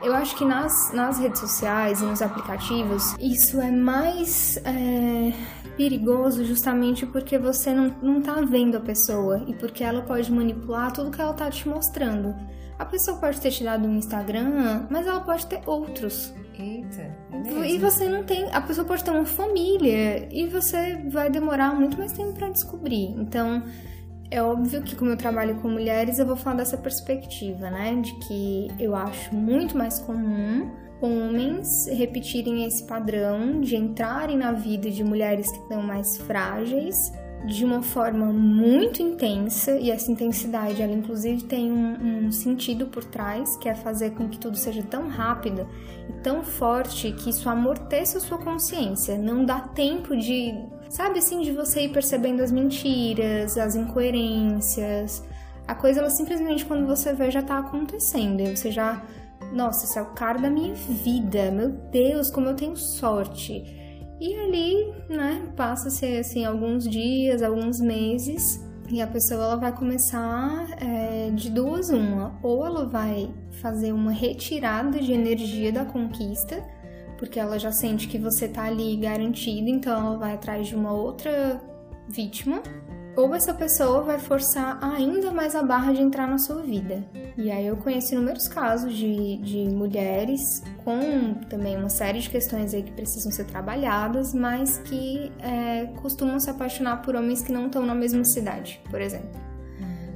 eu 0.02 0.14
acho 0.14 0.36
que 0.36 0.44
nas, 0.44 0.92
nas 0.92 1.18
redes 1.18 1.40
sociais 1.40 2.02
e 2.02 2.04
nos 2.04 2.20
aplicativos 2.20 3.14
isso 3.20 3.60
é 3.60 3.70
mais 3.70 4.56
é, 4.58 5.32
perigoso 5.76 6.44
justamente 6.44 7.06
porque 7.06 7.38
você 7.38 7.72
não, 7.72 7.94
não 8.02 8.20
tá 8.20 8.40
vendo 8.40 8.76
a 8.76 8.80
pessoa 8.80 9.42
e 9.46 9.54
porque 9.54 9.84
ela 9.84 10.02
pode 10.02 10.30
manipular 10.30 10.92
tudo 10.92 11.10
que 11.10 11.20
ela 11.20 11.32
tá 11.32 11.50
te 11.50 11.68
mostrando. 11.68 12.34
A 12.82 12.84
pessoa 12.84 13.16
pode 13.16 13.40
ter 13.40 13.52
te 13.52 13.62
dado 13.62 13.86
um 13.86 13.94
Instagram, 13.94 14.88
mas 14.90 15.06
ela 15.06 15.20
pode 15.20 15.46
ter 15.46 15.60
outros. 15.66 16.34
Eita. 16.58 17.16
É 17.30 17.70
e 17.70 17.78
você 17.78 18.08
não 18.08 18.24
tem. 18.24 18.52
A 18.52 18.60
pessoa 18.60 18.84
pode 18.84 19.04
ter 19.04 19.12
uma 19.12 19.24
família 19.24 20.28
e 20.32 20.48
você 20.48 20.96
vai 21.08 21.30
demorar 21.30 21.76
muito 21.76 21.96
mais 21.96 22.10
tempo 22.10 22.32
para 22.32 22.48
descobrir. 22.48 23.14
Então, 23.16 23.62
é 24.32 24.42
óbvio 24.42 24.82
que, 24.82 24.96
como 24.96 25.12
eu 25.12 25.16
trabalho 25.16 25.54
com 25.60 25.68
mulheres, 25.68 26.18
eu 26.18 26.26
vou 26.26 26.34
falar 26.34 26.56
dessa 26.56 26.76
perspectiva, 26.76 27.70
né? 27.70 27.94
De 28.02 28.12
que 28.26 28.66
eu 28.80 28.96
acho 28.96 29.32
muito 29.32 29.78
mais 29.78 30.00
comum 30.00 30.68
homens 31.00 31.86
repetirem 31.86 32.64
esse 32.64 32.84
padrão 32.84 33.60
de 33.60 33.76
entrarem 33.76 34.36
na 34.36 34.50
vida 34.50 34.90
de 34.90 35.04
mulheres 35.04 35.48
que 35.52 35.58
estão 35.58 35.82
mais 35.82 36.16
frágeis 36.16 37.12
de 37.44 37.64
uma 37.64 37.82
forma 37.82 38.26
muito 38.26 39.02
intensa 39.02 39.72
e 39.72 39.90
essa 39.90 40.10
intensidade 40.10 40.80
ela 40.80 40.92
inclusive 40.92 41.42
tem 41.44 41.70
um, 41.72 42.26
um, 42.26 42.32
sentido 42.32 42.86
por 42.86 43.04
trás 43.04 43.56
que 43.56 43.68
é 43.68 43.74
fazer 43.74 44.10
com 44.10 44.28
que 44.28 44.38
tudo 44.38 44.56
seja 44.56 44.82
tão 44.82 45.08
rápido 45.08 45.66
e 46.08 46.12
tão 46.22 46.44
forte 46.44 47.10
que 47.12 47.30
isso 47.30 47.48
amorteça 47.48 48.18
a 48.18 48.20
sua 48.20 48.38
consciência. 48.38 49.18
Não 49.18 49.44
dá 49.44 49.60
tempo 49.60 50.16
de 50.16 50.54
sabe 50.88 51.18
assim 51.18 51.40
de 51.40 51.50
você 51.50 51.82
ir 51.82 51.92
percebendo 51.92 52.42
as 52.42 52.52
mentiras 52.52 53.58
as 53.58 53.74
incoerências. 53.74 55.24
A 55.66 55.74
coisa 55.74 56.00
ela 56.00 56.10
simplesmente 56.10 56.64
quando 56.64 56.86
você 56.86 57.12
vê 57.12 57.30
já 57.30 57.42
tá 57.42 57.58
acontecendo. 57.58 58.40
E 58.40 58.56
você 58.56 58.70
já 58.70 59.02
nossa 59.52 59.84
esse 59.84 59.98
é 59.98 60.02
o 60.02 60.12
cara 60.14 60.38
da 60.38 60.48
minha 60.48 60.74
vida. 60.74 61.50
Meu 61.50 61.70
Deus 61.70 62.30
como 62.30 62.46
eu 62.46 62.54
tenho 62.54 62.76
sorte 62.76 63.81
e 64.20 64.34
ali, 64.36 64.92
né, 65.08 65.52
passa-se 65.56 66.06
assim 66.18 66.44
alguns 66.44 66.88
dias, 66.88 67.42
alguns 67.42 67.80
meses, 67.80 68.60
e 68.90 69.00
a 69.00 69.06
pessoa 69.06 69.42
ela 69.42 69.56
vai 69.56 69.72
começar 69.72 70.66
é, 70.80 71.30
de 71.30 71.50
duas 71.50 71.88
uma, 71.88 72.38
ou 72.42 72.64
ela 72.64 72.86
vai 72.86 73.32
fazer 73.52 73.92
uma 73.92 74.12
retirada 74.12 75.00
de 75.00 75.12
energia 75.12 75.72
da 75.72 75.84
conquista, 75.84 76.62
porque 77.18 77.40
ela 77.40 77.58
já 77.58 77.72
sente 77.72 78.08
que 78.08 78.18
você 78.18 78.48
tá 78.48 78.64
ali 78.64 78.96
garantido, 78.96 79.68
então 79.68 79.98
ela 79.98 80.18
vai 80.18 80.34
atrás 80.34 80.66
de 80.66 80.74
uma 80.74 80.92
outra 80.92 81.60
vítima, 82.08 82.62
ou 83.14 83.34
essa 83.34 83.52
pessoa 83.52 84.02
vai 84.02 84.18
forçar 84.18 84.78
ainda 84.82 85.30
mais 85.30 85.54
a 85.54 85.62
barra 85.62 85.92
de 85.92 86.00
entrar 86.00 86.26
na 86.26 86.38
sua 86.38 86.62
vida. 86.62 87.04
E 87.36 87.50
aí 87.50 87.66
eu 87.66 87.76
conheço 87.76 88.14
inúmeros 88.14 88.48
casos 88.48 88.94
de, 88.94 89.36
de 89.38 89.68
mulheres 89.68 90.62
com 90.84 91.34
também 91.48 91.76
uma 91.76 91.88
série 91.88 92.20
de 92.20 92.30
questões 92.30 92.72
aí 92.72 92.82
que 92.82 92.92
precisam 92.92 93.30
ser 93.30 93.44
trabalhadas, 93.44 94.32
mas 94.32 94.78
que 94.78 95.30
é, 95.40 95.86
costumam 96.00 96.40
se 96.40 96.48
apaixonar 96.48 97.02
por 97.02 97.14
homens 97.14 97.42
que 97.42 97.52
não 97.52 97.66
estão 97.66 97.84
na 97.84 97.94
mesma 97.94 98.24
cidade, 98.24 98.80
por 98.90 99.00
exemplo. 99.00 99.40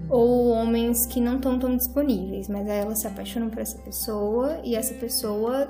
Ou 0.08 0.48
homens 0.48 1.04
que 1.04 1.20
não 1.20 1.36
estão 1.36 1.58
tão 1.58 1.76
disponíveis, 1.76 2.48
mas 2.48 2.68
aí 2.68 2.78
elas 2.78 3.00
se 3.00 3.06
apaixonam 3.06 3.50
por 3.50 3.58
essa 3.58 3.76
pessoa 3.78 4.60
e 4.64 4.74
essa 4.74 4.94
pessoa 4.94 5.68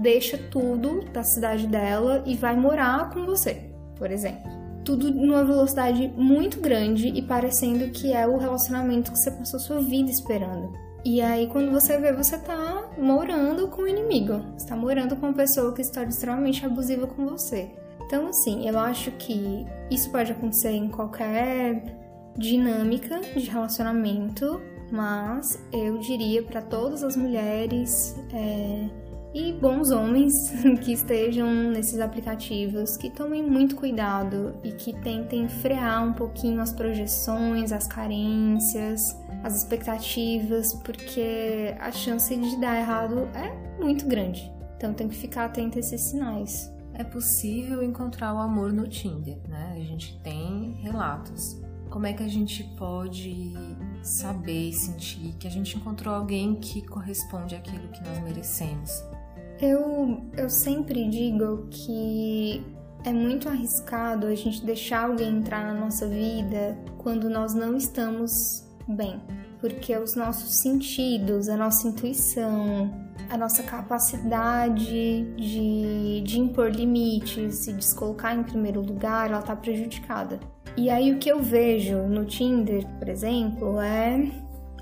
deixa 0.00 0.38
tudo 0.38 1.04
da 1.12 1.22
cidade 1.22 1.66
dela 1.66 2.22
e 2.26 2.36
vai 2.36 2.54
morar 2.54 3.10
com 3.10 3.24
você, 3.24 3.70
por 3.96 4.10
exemplo 4.10 4.61
tudo 4.84 5.10
numa 5.10 5.44
velocidade 5.44 6.12
muito 6.16 6.60
grande 6.60 7.08
e 7.08 7.22
parecendo 7.22 7.88
que 7.90 8.12
é 8.12 8.26
o 8.26 8.36
relacionamento 8.36 9.12
que 9.12 9.18
você 9.18 9.30
passou 9.30 9.60
sua 9.60 9.80
vida 9.80 10.10
esperando. 10.10 10.72
E 11.04 11.20
aí, 11.20 11.48
quando 11.48 11.72
você 11.72 11.98
vê, 11.98 12.12
você 12.12 12.38
tá 12.38 12.90
morando 12.96 13.66
com 13.68 13.82
o 13.82 13.88
inimigo. 13.88 14.40
Você 14.56 14.68
tá 14.68 14.76
morando 14.76 15.16
com 15.16 15.26
uma 15.26 15.34
pessoa 15.34 15.74
que 15.74 15.82
está 15.82 16.04
extremamente 16.04 16.64
abusiva 16.64 17.08
com 17.08 17.26
você. 17.26 17.72
Então, 18.06 18.28
assim, 18.28 18.68
eu 18.68 18.78
acho 18.78 19.10
que 19.12 19.66
isso 19.90 20.10
pode 20.10 20.30
acontecer 20.30 20.70
em 20.70 20.88
qualquer 20.88 21.82
dinâmica 22.36 23.20
de 23.20 23.50
relacionamento, 23.50 24.60
mas 24.92 25.58
eu 25.72 25.98
diria 25.98 26.42
para 26.42 26.62
todas 26.62 27.02
as 27.02 27.16
mulheres 27.16 28.14
é, 28.32 28.88
e 29.34 29.52
bons 29.52 29.90
homens 29.90 30.50
que 30.82 30.92
estejam 30.92 31.50
nesses 31.70 32.00
aplicativos, 32.00 32.96
que 32.96 33.10
tomem 33.10 33.42
muito 33.42 33.76
cuidado 33.76 34.54
e 34.62 34.72
que 34.72 34.92
tentem 35.00 35.48
frear 35.48 36.04
um 36.04 36.12
pouquinho 36.12 36.60
as 36.60 36.72
projeções, 36.72 37.72
as 37.72 37.86
carências, 37.86 39.16
as 39.42 39.56
expectativas, 39.56 40.74
porque 40.74 41.74
a 41.80 41.90
chance 41.90 42.34
de 42.34 42.60
dar 42.60 42.78
errado 42.78 43.28
é 43.34 43.82
muito 43.82 44.06
grande. 44.06 44.52
Então 44.76 44.92
tem 44.92 45.08
que 45.08 45.16
ficar 45.16 45.46
atento 45.46 45.78
a 45.78 45.80
esses 45.80 46.00
sinais. 46.02 46.70
É 46.94 47.02
possível 47.02 47.82
encontrar 47.82 48.34
o 48.34 48.38
amor 48.38 48.72
no 48.72 48.86
Tinder, 48.86 49.38
né? 49.48 49.74
A 49.76 49.80
gente 49.80 50.20
tem 50.20 50.72
relatos. 50.82 51.58
Como 51.88 52.06
é 52.06 52.12
que 52.12 52.22
a 52.22 52.28
gente 52.28 52.64
pode 52.76 53.54
saber 54.02 54.68
e 54.68 54.72
sentir 54.72 55.34
que 55.38 55.46
a 55.46 55.50
gente 55.50 55.76
encontrou 55.76 56.14
alguém 56.14 56.54
que 56.56 56.82
corresponde 56.86 57.54
àquilo 57.54 57.88
que 57.88 58.02
nós 58.02 58.18
merecemos? 58.22 58.90
Eu, 59.62 60.20
eu 60.36 60.50
sempre 60.50 61.08
digo 61.08 61.68
que 61.70 62.66
é 63.04 63.12
muito 63.12 63.48
arriscado 63.48 64.26
a 64.26 64.34
gente 64.34 64.66
deixar 64.66 65.04
alguém 65.04 65.36
entrar 65.36 65.64
na 65.64 65.80
nossa 65.80 66.08
vida 66.08 66.76
quando 66.98 67.30
nós 67.30 67.54
não 67.54 67.76
estamos 67.76 68.66
bem, 68.88 69.22
porque 69.60 69.96
os 69.96 70.16
nossos 70.16 70.56
sentidos, 70.56 71.48
a 71.48 71.56
nossa 71.56 71.86
intuição, 71.86 72.92
a 73.30 73.36
nossa 73.36 73.62
capacidade 73.62 75.22
de, 75.36 76.22
de 76.22 76.40
impor 76.40 76.68
limites 76.68 77.68
e 77.68 77.72
de 77.72 77.84
se 77.84 77.94
colocar 77.94 78.34
em 78.34 78.42
primeiro 78.42 78.80
lugar, 78.80 79.28
ela 79.28 79.38
está 79.38 79.54
prejudicada. 79.54 80.40
E 80.76 80.90
aí 80.90 81.12
o 81.12 81.18
que 81.18 81.28
eu 81.28 81.40
vejo 81.40 81.98
no 82.08 82.24
Tinder, 82.24 82.84
por 82.98 83.08
exemplo, 83.08 83.80
é 83.80 84.28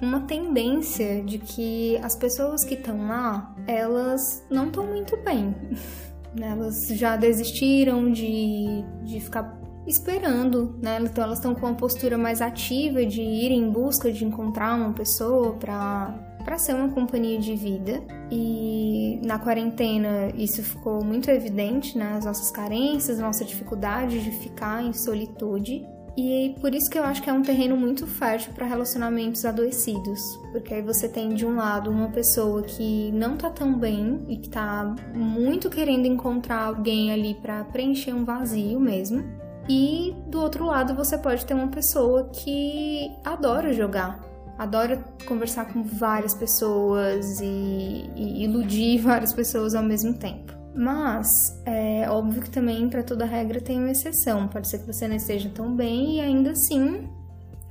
uma 0.00 0.20
tendência 0.20 1.22
de 1.22 1.38
que 1.38 1.96
as 1.98 2.16
pessoas 2.16 2.64
que 2.64 2.74
estão 2.74 3.08
lá, 3.08 3.54
elas 3.66 4.44
não 4.50 4.66
estão 4.68 4.86
muito 4.86 5.16
bem. 5.18 5.54
Elas 6.40 6.86
já 6.86 7.16
desistiram 7.16 8.12
de, 8.12 8.84
de 9.02 9.18
ficar 9.18 9.60
esperando, 9.84 10.78
né? 10.80 11.00
Então 11.02 11.24
elas 11.24 11.38
estão 11.38 11.56
com 11.56 11.66
uma 11.66 11.74
postura 11.74 12.16
mais 12.16 12.40
ativa 12.40 13.04
de 13.04 13.20
ir 13.20 13.50
em 13.50 13.68
busca 13.68 14.12
de 14.12 14.24
encontrar 14.24 14.76
uma 14.76 14.92
pessoa 14.92 15.54
para 15.54 16.14
para 16.44 16.56
ser 16.56 16.74
uma 16.74 16.88
companhia 16.88 17.38
de 17.38 17.54
vida. 17.54 18.02
E 18.30 19.20
na 19.24 19.38
quarentena 19.38 20.32
isso 20.34 20.62
ficou 20.62 21.04
muito 21.04 21.30
evidente, 21.30 21.98
né? 21.98 22.14
As 22.16 22.24
nossas 22.24 22.50
carências, 22.50 23.18
nossa 23.18 23.44
dificuldade 23.44 24.20
de 24.20 24.30
ficar 24.30 24.82
em 24.82 24.92
solitude. 24.92 25.86
E 26.22 26.54
por 26.60 26.74
isso 26.74 26.90
que 26.90 26.98
eu 26.98 27.02
acho 27.02 27.22
que 27.22 27.30
é 27.30 27.32
um 27.32 27.40
terreno 27.40 27.74
muito 27.74 28.06
fértil 28.06 28.52
para 28.52 28.66
relacionamentos 28.66 29.42
adoecidos, 29.46 30.20
porque 30.52 30.74
aí 30.74 30.82
você 30.82 31.08
tem 31.08 31.32
de 31.32 31.46
um 31.46 31.56
lado 31.56 31.90
uma 31.90 32.10
pessoa 32.10 32.62
que 32.62 33.10
não 33.12 33.38
tá 33.38 33.48
tão 33.48 33.72
bem 33.78 34.26
e 34.28 34.36
que 34.36 34.50
tá 34.50 34.94
muito 35.14 35.70
querendo 35.70 36.04
encontrar 36.04 36.64
alguém 36.64 37.10
ali 37.10 37.34
para 37.34 37.64
preencher 37.64 38.12
um 38.12 38.22
vazio 38.22 38.78
mesmo. 38.78 39.24
E 39.66 40.14
do 40.26 40.42
outro 40.42 40.66
lado 40.66 40.94
você 40.94 41.16
pode 41.16 41.46
ter 41.46 41.54
uma 41.54 41.68
pessoa 41.68 42.28
que 42.28 43.10
adora 43.24 43.72
jogar, 43.72 44.20
adora 44.58 45.02
conversar 45.26 45.72
com 45.72 45.82
várias 45.82 46.34
pessoas 46.34 47.40
e, 47.40 48.10
e 48.14 48.44
iludir 48.44 48.98
várias 49.00 49.32
pessoas 49.32 49.74
ao 49.74 49.82
mesmo 49.82 50.12
tempo. 50.12 50.59
Mas 50.74 51.28
é 51.64 52.08
óbvio 52.08 52.42
que 52.42 52.50
também 52.50 52.88
para 52.88 53.02
toda 53.02 53.24
regra 53.24 53.60
tem 53.60 53.78
uma 53.78 53.90
exceção. 53.90 54.48
Pode 54.48 54.68
ser 54.68 54.78
que 54.78 54.86
você 54.86 55.08
não 55.08 55.16
esteja 55.16 55.50
tão 55.50 55.74
bem 55.74 56.16
e 56.16 56.20
ainda 56.20 56.52
assim 56.52 57.08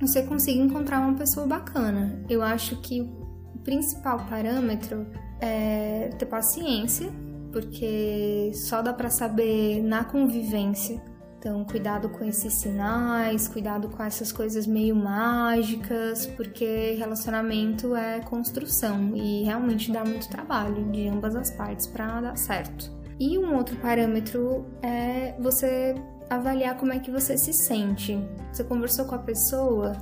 você 0.00 0.22
consiga 0.22 0.60
encontrar 0.60 1.00
uma 1.00 1.14
pessoa 1.14 1.46
bacana. 1.46 2.22
Eu 2.28 2.42
acho 2.42 2.80
que 2.80 3.00
o 3.00 3.58
principal 3.64 4.26
parâmetro 4.28 5.06
é 5.40 6.10
ter 6.18 6.26
paciência, 6.26 7.10
porque 7.52 8.50
só 8.54 8.80
dá 8.82 8.92
para 8.92 9.10
saber 9.10 9.82
na 9.82 10.04
convivência 10.04 11.02
então, 11.40 11.64
cuidado 11.64 12.10
com 12.10 12.22
esses 12.22 12.52
sinais, 12.52 13.48
cuidado 13.48 13.88
com 13.88 14.02
essas 14.02 14.30
coisas 14.30 14.66
meio 14.66 14.94
mágicas, 14.94 16.26
porque 16.26 16.94
relacionamento 16.98 17.96
é 17.96 18.20
construção 18.20 19.16
e 19.16 19.42
realmente 19.44 19.90
dá 19.90 20.04
muito 20.04 20.28
trabalho 20.28 20.92
de 20.92 21.08
ambas 21.08 21.34
as 21.34 21.50
partes 21.50 21.86
para 21.86 22.20
dar 22.20 22.36
certo. 22.36 22.92
E 23.18 23.38
um 23.38 23.56
outro 23.56 23.74
parâmetro 23.76 24.66
é 24.82 25.34
você 25.40 25.94
avaliar 26.28 26.76
como 26.76 26.92
é 26.92 26.98
que 26.98 27.10
você 27.10 27.38
se 27.38 27.54
sente. 27.54 28.22
Você 28.52 28.62
conversou 28.62 29.06
com 29.06 29.14
a 29.14 29.20
pessoa 29.20 29.96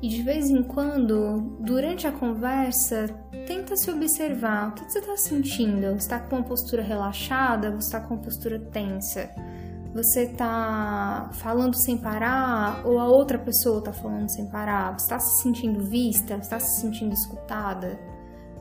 e 0.00 0.08
de 0.08 0.22
vez 0.22 0.48
em 0.48 0.62
quando, 0.62 1.56
durante 1.58 2.06
a 2.06 2.12
conversa, 2.12 3.08
tenta 3.48 3.74
se 3.74 3.90
observar. 3.90 4.68
O 4.68 4.72
que 4.74 4.92
você 4.92 5.00
está 5.00 5.16
sentindo? 5.16 5.88
Você 5.88 5.96
está 5.96 6.20
com 6.20 6.36
uma 6.36 6.44
postura 6.44 6.84
relaxada? 6.84 7.68
Você 7.72 7.88
está 7.88 8.00
com 8.00 8.14
uma 8.14 8.22
postura 8.22 8.60
tensa? 8.60 9.28
Você 9.98 10.28
tá 10.28 11.28
falando 11.32 11.74
sem 11.74 11.98
parar 11.98 12.86
ou 12.86 13.00
a 13.00 13.08
outra 13.08 13.36
pessoa 13.36 13.82
tá 13.82 13.92
falando 13.92 14.28
sem 14.28 14.46
parar? 14.46 14.96
Você 14.96 15.06
está 15.06 15.18
se 15.18 15.42
sentindo 15.42 15.82
vista? 15.82 16.36
Você 16.36 16.42
está 16.42 16.60
se 16.60 16.80
sentindo 16.80 17.12
escutada? 17.12 17.98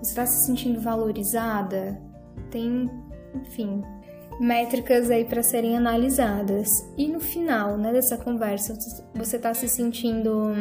Você 0.02 0.10
está 0.10 0.26
se 0.26 0.48
sentindo 0.48 0.82
valorizada? 0.82 2.02
Tem, 2.50 2.90
enfim, 3.36 3.84
métricas 4.40 5.12
aí 5.12 5.26
para 5.26 5.44
serem 5.44 5.78
analisadas. 5.78 6.92
E 6.98 7.08
no 7.08 7.20
final, 7.20 7.78
né, 7.78 7.94
dessa 7.94 8.18
conversa, 8.18 8.76
você 9.14 9.36
está 9.36 9.54
se 9.54 9.70
sentindo 9.70 10.54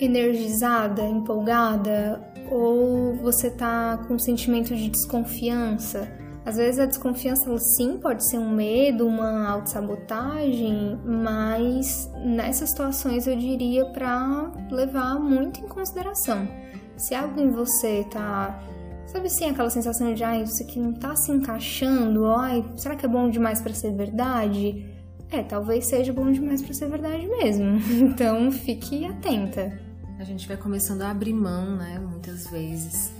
energizada, 0.00 1.02
empolgada 1.02 2.26
ou 2.50 3.16
você 3.16 3.48
está 3.48 4.02
com 4.08 4.14
um 4.14 4.18
sentimento 4.18 4.74
de 4.74 4.88
desconfiança? 4.88 6.21
Às 6.44 6.56
vezes 6.56 6.80
a 6.80 6.86
desconfiança, 6.86 7.56
sim, 7.58 7.98
pode 7.98 8.28
ser 8.28 8.38
um 8.38 8.50
medo, 8.50 9.06
uma 9.06 9.48
autossabotagem, 9.48 10.98
mas 11.04 12.10
nessas 12.24 12.70
situações 12.70 13.28
eu 13.28 13.36
diria 13.36 13.86
para 13.86 14.50
levar 14.70 15.20
muito 15.20 15.60
em 15.60 15.68
consideração. 15.68 16.48
Se 16.96 17.14
algo 17.14 17.40
em 17.40 17.50
você 17.50 18.04
tá. 18.10 18.60
Sabe 19.06 19.26
assim, 19.26 19.50
aquela 19.50 19.70
sensação 19.70 20.12
de, 20.14 20.24
ai, 20.24 20.42
isso 20.42 20.62
aqui 20.62 20.80
não 20.80 20.94
tá 20.94 21.14
se 21.14 21.30
encaixando, 21.30 22.26
ai, 22.26 22.64
será 22.76 22.96
que 22.96 23.04
é 23.04 23.08
bom 23.08 23.28
demais 23.28 23.60
para 23.60 23.74
ser 23.74 23.92
verdade? 23.92 24.86
É, 25.30 25.42
talvez 25.42 25.86
seja 25.86 26.12
bom 26.12 26.30
demais 26.30 26.62
para 26.62 26.74
ser 26.74 26.88
verdade 26.88 27.26
mesmo. 27.26 27.78
Então 28.08 28.50
fique 28.50 29.04
atenta. 29.04 29.78
A 30.18 30.24
gente 30.24 30.48
vai 30.48 30.56
começando 30.56 31.02
a 31.02 31.10
abrir 31.10 31.34
mão, 31.34 31.76
né, 31.76 31.98
muitas 31.98 32.48
vezes 32.48 33.12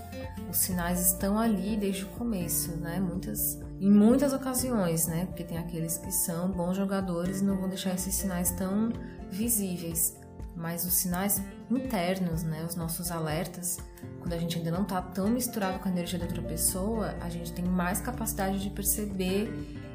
os 0.53 0.59
sinais 0.59 1.03
estão 1.07 1.37
ali 1.37 1.75
desde 1.75 2.03
o 2.03 2.07
começo, 2.09 2.77
né? 2.77 2.99
Muitas, 2.99 3.59
em 3.81 3.89
muitas 3.89 4.33
ocasiões, 4.33 5.07
né? 5.07 5.25
Porque 5.25 5.43
tem 5.43 5.57
aqueles 5.57 5.97
que 5.97 6.11
são 6.11 6.51
bons 6.51 6.77
jogadores 6.77 7.41
e 7.41 7.43
não 7.43 7.57
vão 7.57 7.67
deixar 7.67 7.95
esses 7.95 8.13
sinais 8.13 8.51
tão 8.51 8.93
visíveis. 9.31 10.15
Mas 10.55 10.85
os 10.85 10.93
sinais 10.93 11.41
internos, 11.71 12.43
né? 12.43 12.63
Os 12.63 12.75
nossos 12.75 13.09
alertas, 13.09 13.79
quando 14.19 14.33
a 14.33 14.37
gente 14.37 14.59
ainda 14.59 14.69
não 14.69 14.83
está 14.83 15.01
tão 15.01 15.27
misturado 15.27 15.79
com 15.79 15.89
a 15.89 15.91
energia 15.91 16.19
da 16.19 16.25
outra 16.25 16.43
pessoa, 16.43 17.15
a 17.19 17.29
gente 17.29 17.51
tem 17.51 17.65
mais 17.65 17.99
capacidade 17.99 18.61
de 18.61 18.69
perceber 18.69 19.51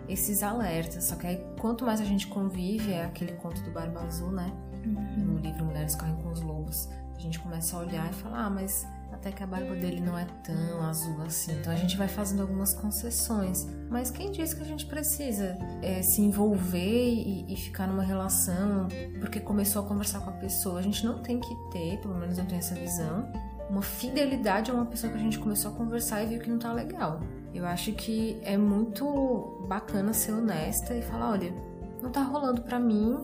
esses 0.09 0.43
alertas. 0.43 1.05
Só 1.05 1.15
que 1.15 1.29
aí, 1.29 1.41
quanto 1.61 1.87
mais 1.87 2.01
a 2.01 2.05
gente 2.05 2.27
convive, 2.27 2.93
é 2.93 3.05
aquele 3.05 3.35
conto 3.35 3.63
do 3.63 3.71
Barba 3.71 4.01
Azul, 4.01 4.33
né? 4.33 4.53
Uhum. 4.85 5.25
No 5.25 5.39
livro 5.39 5.65
Mulheres 5.65 5.95
Correm 5.95 6.17
com 6.17 6.31
os 6.33 6.41
Lobos. 6.41 6.89
A 7.17 7.21
gente 7.21 7.39
começa 7.39 7.77
a 7.77 7.81
olhar 7.81 8.11
e 8.11 8.15
falar, 8.15 8.47
ah, 8.47 8.51
mas 8.51 8.85
até 9.19 9.33
que 9.33 9.43
a 9.43 9.47
barba 9.47 9.75
dele 9.75 10.01
não 10.01 10.17
é 10.17 10.27
tão 10.45 10.81
azul 10.83 11.21
assim. 11.23 11.53
Então 11.53 11.73
a 11.73 11.77
gente 11.77 11.97
vai 11.97 12.09
fazendo 12.09 12.41
algumas 12.41 12.73
concessões. 12.73 13.67
Mas 13.91 14.11
quem 14.11 14.31
diz 14.31 14.55
que 14.55 14.63
a 14.63 14.67
gente 14.67 14.87
precisa 14.87 15.59
é, 15.83 16.01
se 16.03 16.23
envolver 16.23 16.79
e, 16.79 17.53
e, 17.53 17.57
ficar 17.57 17.87
numa 17.87 18.03
relação 18.03 18.89
porque 19.21 19.41
começou 19.41 19.83
a 19.83 19.87
conversar 19.87 20.21
com 20.21 20.31
a 20.31 20.35
pessoa? 20.35 20.79
A 20.79 20.83
gente 20.83 21.05
não 21.05 21.19
tem 21.21 21.41
que 21.41 21.55
ter, 21.73 21.99
pelo 22.01 22.15
menos 22.15 22.39
eu 22.39 22.45
tenho 22.45 22.61
essa 22.61 22.75
visão, 22.75 23.31
uma 23.69 23.83
fidelidade 23.83 24.71
a 24.71 24.75
uma 24.75 24.87
pessoa 24.87 25.13
que 25.13 25.19
a 25.19 25.23
gente 25.23 25.39
começou 25.39 25.73
a 25.73 25.75
conversar 25.75 26.23
e 26.23 26.27
viu 26.27 26.39
que 26.39 26.49
não 26.49 26.59
tá 26.59 26.73
legal. 26.73 27.21
Eu 27.53 27.67
acho 27.67 27.93
que 27.93 28.39
é 28.43 28.57
muito 28.57 29.65
bacana 29.69 30.13
ser 30.13 30.33
honesta 30.33 30.95
e 30.95 31.03
falar: 31.03 31.33
olha, 31.33 31.53
não 32.01 32.11
tá 32.11 32.23
rolando 32.23 32.63
para 32.63 32.79
mim, 32.79 33.19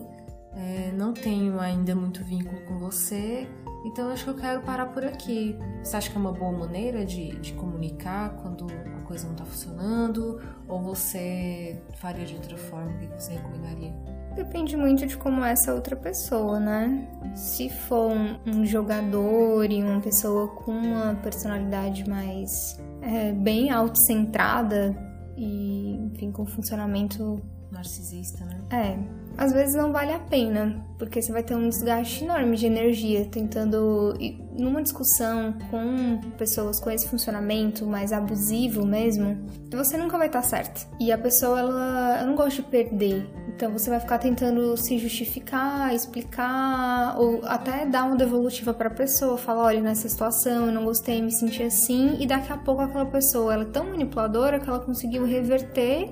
é, 0.53 0.91
não 0.91 1.13
tenho 1.13 1.59
ainda 1.59 1.95
muito 1.95 2.23
vínculo 2.23 2.59
com 2.65 2.79
você 2.79 3.47
então 3.85 4.09
acho 4.09 4.23
que 4.23 4.29
eu 4.31 4.35
quero 4.35 4.61
parar 4.61 4.87
por 4.87 5.05
aqui. 5.05 5.55
Você 5.83 5.95
acha 5.95 6.09
que 6.09 6.17
é 6.17 6.19
uma 6.19 6.31
boa 6.31 6.51
maneira 6.51 7.05
de, 7.05 7.35
de 7.35 7.53
comunicar 7.53 8.31
quando 8.41 8.65
a 8.97 9.01
coisa 9.01 9.25
não 9.25 9.33
está 9.33 9.45
funcionando? 9.45 10.41
Ou 10.67 10.81
você 10.81 11.79
faria 11.97 12.25
de 12.25 12.33
outra 12.33 12.57
forma? 12.57 12.91
O 12.91 12.97
que 12.97 13.07
você 13.07 13.33
recomendaria? 13.33 13.93
Depende 14.35 14.75
muito 14.75 15.05
de 15.05 15.15
como 15.15 15.45
é 15.45 15.51
essa 15.51 15.73
outra 15.73 15.95
pessoa, 15.95 16.59
né? 16.59 17.07
Se 17.35 17.69
for 17.69 18.11
um, 18.11 18.37
um 18.45 18.65
jogador 18.65 19.71
e 19.71 19.81
uma 19.81 20.01
pessoa 20.01 20.47
com 20.47 20.71
uma 20.71 21.15
personalidade 21.15 22.09
mais 22.09 22.77
é, 23.01 23.31
bem 23.31 23.69
autocentrada 23.69 24.93
e, 25.37 25.95
enfim, 26.07 26.31
com 26.31 26.45
funcionamento 26.45 27.39
narcisista, 27.75 28.43
né? 28.45 28.59
É, 28.71 28.97
às 29.37 29.51
vezes 29.51 29.75
não 29.75 29.91
vale 29.91 30.13
a 30.13 30.19
pena, 30.19 30.83
porque 30.97 31.21
você 31.21 31.31
vai 31.31 31.43
ter 31.43 31.55
um 31.55 31.67
desgaste 31.69 32.23
enorme 32.23 32.55
de 32.55 32.65
energia 32.65 33.25
tentando 33.25 34.13
numa 34.57 34.81
discussão 34.81 35.53
com 35.69 36.19
pessoas 36.37 36.79
com 36.79 36.89
esse 36.89 37.07
funcionamento 37.07 37.85
mais 37.85 38.13
abusivo 38.13 38.85
mesmo, 38.85 39.37
você 39.69 39.97
nunca 39.97 40.17
vai 40.17 40.27
estar 40.27 40.41
certo. 40.41 40.87
E 40.99 41.11
a 41.11 41.17
pessoa 41.17 41.59
ela, 41.59 42.17
ela 42.17 42.25
não 42.25 42.35
gosta 42.35 42.61
de 42.61 42.67
perder. 42.67 43.27
Então 43.55 43.71
você 43.71 43.89
vai 43.89 43.99
ficar 43.99 44.17
tentando 44.17 44.75
se 44.75 44.97
justificar, 44.97 45.93
explicar 45.93 47.15
ou 47.17 47.41
até 47.45 47.85
dar 47.85 48.05
uma 48.05 48.15
devolutiva 48.15 48.73
para 48.73 48.87
a 48.87 48.91
pessoa, 48.91 49.37
falar, 49.37 49.63
olha, 49.63 49.81
nessa 49.81 50.09
situação 50.09 50.67
eu 50.67 50.71
não 50.73 50.83
gostei, 50.83 51.21
me 51.21 51.31
senti 51.31 51.63
assim, 51.63 52.17
e 52.19 52.27
daqui 52.27 52.51
a 52.51 52.57
pouco 52.57 52.81
aquela 52.81 53.05
pessoa 53.05 53.53
ela 53.53 53.63
é 53.63 53.67
tão 53.67 53.85
manipuladora 53.85 54.59
que 54.59 54.67
ela 54.67 54.79
conseguiu 54.79 55.25
reverter 55.25 56.09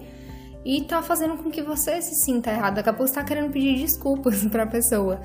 e 0.66 0.82
tá 0.84 1.02
fazendo 1.02 1.38
com 1.38 1.52
que 1.52 1.62
você 1.62 2.02
se 2.02 2.16
sinta 2.16 2.52
errado. 2.52 2.76
Daqui 2.76 2.90
a 2.90 2.94
pouco 2.94 3.08
você 3.08 3.16
tá 3.16 3.24
querendo 3.24 3.52
pedir 3.52 3.80
desculpas 3.80 4.44
pra 4.48 4.66
pessoa. 4.66 5.22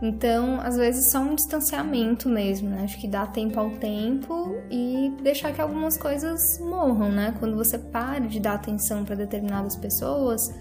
Então, 0.00 0.60
às 0.60 0.76
vezes, 0.76 1.10
só 1.10 1.18
um 1.18 1.34
distanciamento 1.34 2.28
mesmo, 2.28 2.70
né? 2.70 2.82
Acho 2.84 2.98
que 2.98 3.08
dá 3.08 3.26
tempo 3.26 3.58
ao 3.58 3.70
tempo 3.70 4.54
e 4.70 5.12
deixar 5.22 5.52
que 5.52 5.60
algumas 5.60 5.96
coisas 5.96 6.58
morram, 6.60 7.10
né? 7.10 7.34
Quando 7.38 7.56
você 7.56 7.76
para 7.78 8.26
de 8.26 8.38
dar 8.38 8.54
atenção 8.54 9.04
para 9.04 9.16
determinadas 9.16 9.74
pessoas, 9.74 10.54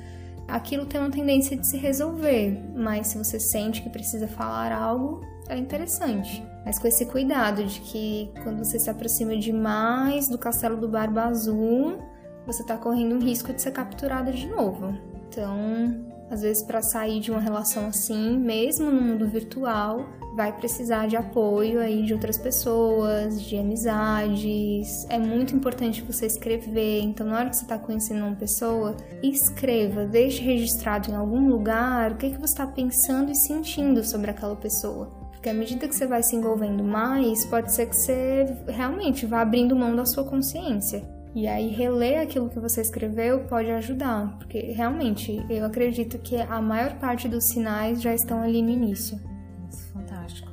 aquilo 0.47 0.87
tem 0.87 0.99
uma 0.99 1.11
tendência 1.11 1.55
de 1.55 1.67
se 1.67 1.77
resolver. 1.77 2.59
Mas 2.75 3.07
se 3.07 3.17
você 3.17 3.39
sente 3.39 3.83
que 3.83 3.89
precisa 3.89 4.27
falar 4.27 4.71
algo, 4.71 5.21
é 5.47 5.55
interessante. 5.55 6.43
Mas 6.65 6.79
com 6.79 6.87
esse 6.87 7.05
cuidado 7.05 7.63
de 7.63 7.79
que 7.79 8.31
quando 8.43 8.57
você 8.57 8.79
se 8.79 8.89
aproxima 8.89 9.37
demais 9.37 10.27
do 10.27 10.37
castelo 10.37 10.77
do 10.77 10.89
Barba 10.89 11.25
Azul, 11.25 11.99
você 12.47 12.61
está 12.61 12.77
correndo 12.77 13.15
um 13.15 13.19
risco 13.19 13.53
de 13.53 13.61
ser 13.61 13.71
capturada 13.71 14.31
de 14.31 14.47
novo. 14.47 14.97
Então, 15.27 16.07
às 16.31 16.41
vezes, 16.41 16.63
para 16.63 16.81
sair 16.81 17.19
de 17.19 17.29
uma 17.29 17.41
relação 17.41 17.87
assim, 17.87 18.37
mesmo 18.37 18.89
no 18.89 19.01
mundo 19.01 19.27
virtual, 19.27 20.05
vai 20.35 20.55
precisar 20.55 21.07
de 21.07 21.17
apoio 21.17 21.81
aí 21.81 22.03
de 22.03 22.13
outras 22.13 22.37
pessoas, 22.37 23.41
de 23.41 23.57
amizades. 23.57 25.05
É 25.09 25.19
muito 25.19 25.55
importante 25.55 26.01
você 26.01 26.25
escrever. 26.25 27.01
Então, 27.01 27.27
na 27.27 27.37
hora 27.37 27.49
que 27.49 27.57
você 27.57 27.63
está 27.63 27.77
conhecendo 27.77 28.25
uma 28.25 28.35
pessoa, 28.35 28.95
escreva, 29.21 30.05
deixe 30.05 30.41
registrado 30.41 31.11
em 31.11 31.15
algum 31.15 31.49
lugar 31.49 32.13
o 32.13 32.15
que, 32.15 32.29
que 32.29 32.37
você 32.37 32.53
está 32.53 32.65
pensando 32.65 33.31
e 33.31 33.35
sentindo 33.35 34.03
sobre 34.03 34.31
aquela 34.31 34.55
pessoa. 34.55 35.07
Porque 35.31 35.49
à 35.49 35.53
medida 35.53 35.87
que 35.87 35.95
você 35.95 36.07
vai 36.07 36.23
se 36.23 36.35
envolvendo 36.35 36.83
mais, 36.83 37.45
pode 37.45 37.73
ser 37.73 37.87
que 37.87 37.95
você 37.95 38.57
realmente 38.67 39.25
vá 39.25 39.41
abrindo 39.41 39.75
mão 39.75 39.95
da 39.95 40.05
sua 40.05 40.23
consciência. 40.23 41.16
E 41.37 41.47
aí 41.47 41.67
reler 41.67 42.19
aquilo 42.19 42.49
que 42.49 42.59
você 42.59 42.81
escreveu 42.81 43.41
pode 43.41 43.69
ajudar, 43.69 44.39
porque 44.39 44.59
realmente 44.71 45.45
eu 45.47 45.65
acredito 45.65 46.17
que 46.17 46.35
a 46.35 46.59
maior 46.59 46.97
parte 46.97 47.29
dos 47.29 47.49
sinais 47.49 48.01
já 48.01 48.11
estão 48.11 48.41
ali 48.41 48.59
no 48.59 48.71
início. 48.71 49.21
Nossa, 49.61 49.85
fantástico. 49.93 50.51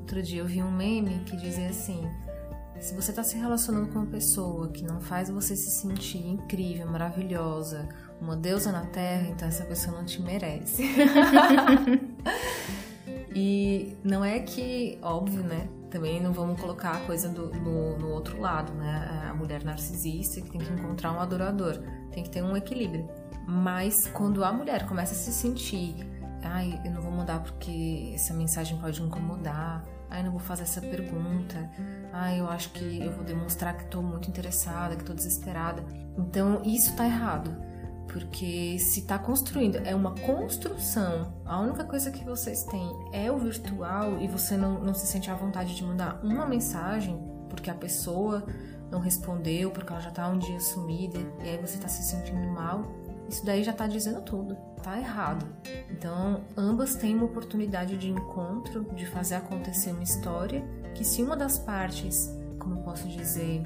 Outro 0.00 0.22
dia 0.22 0.42
eu 0.42 0.46
vi 0.46 0.62
um 0.62 0.70
meme 0.70 1.20
que 1.24 1.34
dizia 1.34 1.70
assim: 1.70 2.06
se 2.78 2.94
você 2.94 3.10
está 3.10 3.22
se 3.22 3.38
relacionando 3.38 3.88
com 3.88 4.00
uma 4.00 4.06
pessoa 4.06 4.68
que 4.68 4.84
não 4.84 5.00
faz 5.00 5.30
você 5.30 5.56
se 5.56 5.70
sentir 5.70 6.26
incrível, 6.26 6.86
maravilhosa, 6.86 7.88
uma 8.20 8.36
deusa 8.36 8.70
na 8.70 8.84
Terra, 8.84 9.30
então 9.30 9.48
essa 9.48 9.64
pessoa 9.64 9.96
não 9.96 10.04
te 10.04 10.20
merece. 10.20 10.82
e 13.34 13.96
não 14.04 14.22
é 14.22 14.40
que, 14.40 14.98
óbvio, 15.00 15.42
né? 15.42 15.70
Também 15.90 16.20
não 16.20 16.32
vamos 16.32 16.60
colocar 16.60 16.92
a 16.92 17.00
coisa 17.00 17.28
do, 17.28 17.48
no, 17.50 17.98
no, 17.98 18.08
outro 18.10 18.40
lado, 18.40 18.72
né? 18.72 19.28
A 19.30 19.34
mulher 19.34 19.64
narcisista 19.64 20.40
que 20.40 20.50
tem 20.50 20.60
que 20.60 20.72
encontrar 20.72 21.12
um 21.12 21.20
adorador. 21.20 21.78
Tem 22.12 22.22
que 22.22 22.30
ter 22.30 22.42
um 22.42 22.56
equilíbrio. 22.56 23.08
Mas 23.46 24.06
quando 24.08 24.44
a 24.44 24.52
mulher 24.52 24.86
começa 24.86 25.14
a 25.14 25.16
se 25.16 25.32
sentir, 25.32 25.94
ai, 26.42 26.80
eu 26.84 26.90
não 26.90 27.00
vou 27.00 27.10
mudar 27.10 27.40
porque 27.40 28.12
essa 28.14 28.34
mensagem 28.34 28.78
pode 28.78 29.02
incomodar, 29.02 29.82
ai, 30.10 30.22
não 30.22 30.30
vou 30.30 30.40
fazer 30.40 30.62
essa 30.62 30.80
pergunta, 30.80 31.70
ai, 32.12 32.40
eu 32.40 32.48
acho 32.48 32.70
que 32.70 33.00
eu 33.00 33.12
vou 33.12 33.24
demonstrar 33.24 33.76
que 33.76 33.84
estou 33.84 34.02
muito 34.02 34.28
interessada, 34.28 34.94
que 34.94 35.02
estou 35.02 35.16
desesperada. 35.16 35.82
Então, 36.16 36.62
isso 36.64 36.94
tá 36.96 37.06
errado. 37.06 37.67
Porque 38.08 38.78
se 38.78 39.00
está 39.00 39.18
construindo, 39.18 39.76
é 39.76 39.94
uma 39.94 40.14
construção. 40.14 41.32
A 41.44 41.60
única 41.60 41.84
coisa 41.84 42.10
que 42.10 42.24
vocês 42.24 42.64
têm 42.64 42.90
é 43.12 43.30
o 43.30 43.38
virtual 43.38 44.18
e 44.18 44.26
você 44.26 44.56
não, 44.56 44.80
não 44.80 44.94
se 44.94 45.06
sente 45.06 45.30
à 45.30 45.34
vontade 45.34 45.76
de 45.76 45.84
mandar 45.84 46.18
uma 46.24 46.46
mensagem 46.46 47.18
porque 47.48 47.70
a 47.70 47.74
pessoa 47.74 48.44
não 48.90 49.00
respondeu, 49.00 49.70
porque 49.70 49.92
ela 49.92 50.00
já 50.00 50.08
está 50.08 50.28
um 50.28 50.38
dia 50.38 50.58
sumida 50.60 51.18
e 51.44 51.48
aí 51.48 51.58
você 51.58 51.74
está 51.76 51.88
se 51.88 52.02
sentindo 52.02 52.46
mal. 52.48 52.84
Isso 53.28 53.44
daí 53.44 53.62
já 53.62 53.72
está 53.72 53.86
dizendo 53.86 54.22
tudo, 54.22 54.56
tá 54.82 54.98
errado. 54.98 55.46
Então, 55.90 56.44
ambas 56.56 56.94
têm 56.94 57.14
uma 57.14 57.26
oportunidade 57.26 57.98
de 57.98 58.08
encontro, 58.08 58.84
de 58.94 59.04
fazer 59.04 59.34
acontecer 59.34 59.90
uma 59.90 60.02
história 60.02 60.64
que 60.94 61.04
se 61.04 61.22
uma 61.22 61.36
das 61.36 61.58
partes, 61.58 62.34
como 62.58 62.82
posso 62.82 63.06
dizer, 63.06 63.62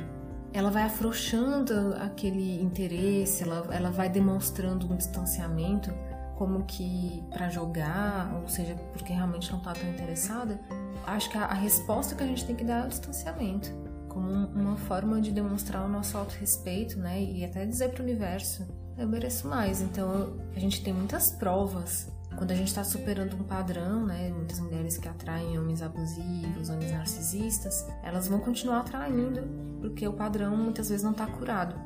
ela 0.53 0.71
vai 0.71 0.83
afrouxando 0.83 1.95
aquele 1.99 2.61
interesse, 2.63 3.43
ela, 3.43 3.67
ela 3.71 3.91
vai 3.91 4.09
demonstrando 4.09 4.91
um 4.93 4.97
distanciamento, 4.97 5.93
como 6.37 6.65
que 6.65 7.23
para 7.31 7.49
jogar, 7.49 8.35
ou 8.43 8.49
seja, 8.49 8.75
porque 8.93 9.13
realmente 9.13 9.51
não 9.51 9.59
está 9.59 9.73
tão 9.73 9.89
interessada. 9.89 10.61
Acho 11.07 11.31
que 11.31 11.39
a, 11.39 11.45
a, 11.45 11.55
resposta 11.55 12.15
que 12.15 12.23
a 12.23 12.27
gente 12.27 12.45
tem 12.45 12.55
que 12.55 12.65
dar 12.65 12.83
é 12.83 12.87
o 12.87 12.89
distanciamento, 12.89 13.73
como 14.09 14.31
um, 14.31 14.47
uma 14.47 14.77
forma 14.77 15.21
de 15.21 15.31
demonstrar 15.31 15.85
o 15.85 15.89
nosso 15.89 16.17
autorrespeito, 16.19 16.99
né? 16.99 17.23
E 17.23 17.45
até 17.45 17.65
dizer 17.65 17.91
para 17.91 18.01
o 18.01 18.05
universo: 18.05 18.67
eu 18.99 19.09
mereço 19.09 19.49
mais. 19.49 19.81
Então 19.81 20.37
a 20.55 20.59
gente 20.59 20.83
tem 20.83 20.93
muitas 20.93 21.31
provas 21.33 22.11
quando 22.43 22.51
a 22.51 22.57
gente 22.57 22.67
está 22.67 22.83
superando 22.83 23.37
um 23.37 23.45
padrão, 23.45 24.05
né, 24.05 24.29
muitas 24.31 24.59
mulheres 24.59 24.99
que 24.99 25.09
atraem 25.09 25.57
homens 25.61 25.81
abusivos, 25.81 26.71
homens 26.71 26.91
narcisistas, 26.91 27.87
elas 28.03 28.27
vão 28.27 28.41
continuar 28.41 28.81
atraindo 28.81 29.43
porque 29.81 30.09
o 30.09 30.13
padrão 30.13 30.57
muitas 30.57 30.89
vezes 30.89 31.05
não 31.05 31.13
está 31.13 31.25
curado. 31.25 31.77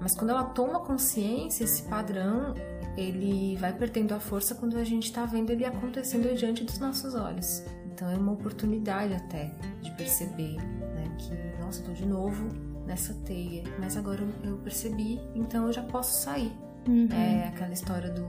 Mas 0.00 0.16
quando 0.16 0.30
ela 0.30 0.42
toma 0.42 0.80
consciência, 0.80 1.62
esse 1.62 1.84
padrão 1.84 2.54
ele 2.96 3.56
vai 3.58 3.72
perdendo 3.72 4.12
a 4.12 4.18
força 4.18 4.52
quando 4.52 4.76
a 4.78 4.82
gente 4.82 5.04
está 5.04 5.24
vendo 5.24 5.50
ele 5.50 5.64
acontecendo 5.64 6.36
diante 6.36 6.64
dos 6.64 6.80
nossos 6.80 7.14
olhos. 7.14 7.62
Então 7.92 8.10
é 8.10 8.16
uma 8.16 8.32
oportunidade 8.32 9.14
até 9.14 9.54
de 9.80 9.92
perceber 9.92 10.56
né, 10.56 11.04
que, 11.18 11.62
nossa, 11.62 11.78
estou 11.78 11.94
de 11.94 12.04
novo 12.04 12.48
nessa 12.84 13.14
teia, 13.14 13.62
mas 13.78 13.96
agora 13.96 14.26
eu 14.42 14.56
percebi, 14.56 15.20
então 15.36 15.68
eu 15.68 15.72
já 15.72 15.84
posso 15.84 16.20
sair. 16.20 16.52
Uhum. 16.86 17.08
É 17.12 17.48
aquela 17.48 17.72
história 17.72 18.10
do, 18.10 18.26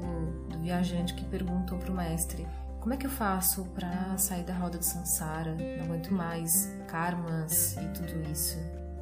do 0.50 0.60
viajante 0.60 1.14
que 1.14 1.26
perguntou 1.26 1.78
para 1.78 1.92
o 1.92 1.96
mestre: 1.96 2.48
como 2.80 2.94
é 2.94 2.98
que 2.98 3.06
eu 3.06 3.12
faço 3.12 3.66
para 3.76 4.18
sair 4.18 4.44
da 4.44 4.54
roda 4.54 4.78
do 4.78 4.84
samsara? 4.84 5.56
Não 5.78 5.86
aguento 5.86 6.14
mais 6.14 6.74
karmas 6.88 7.78
e 7.78 7.88
tudo 7.90 8.32
isso. 8.32 8.58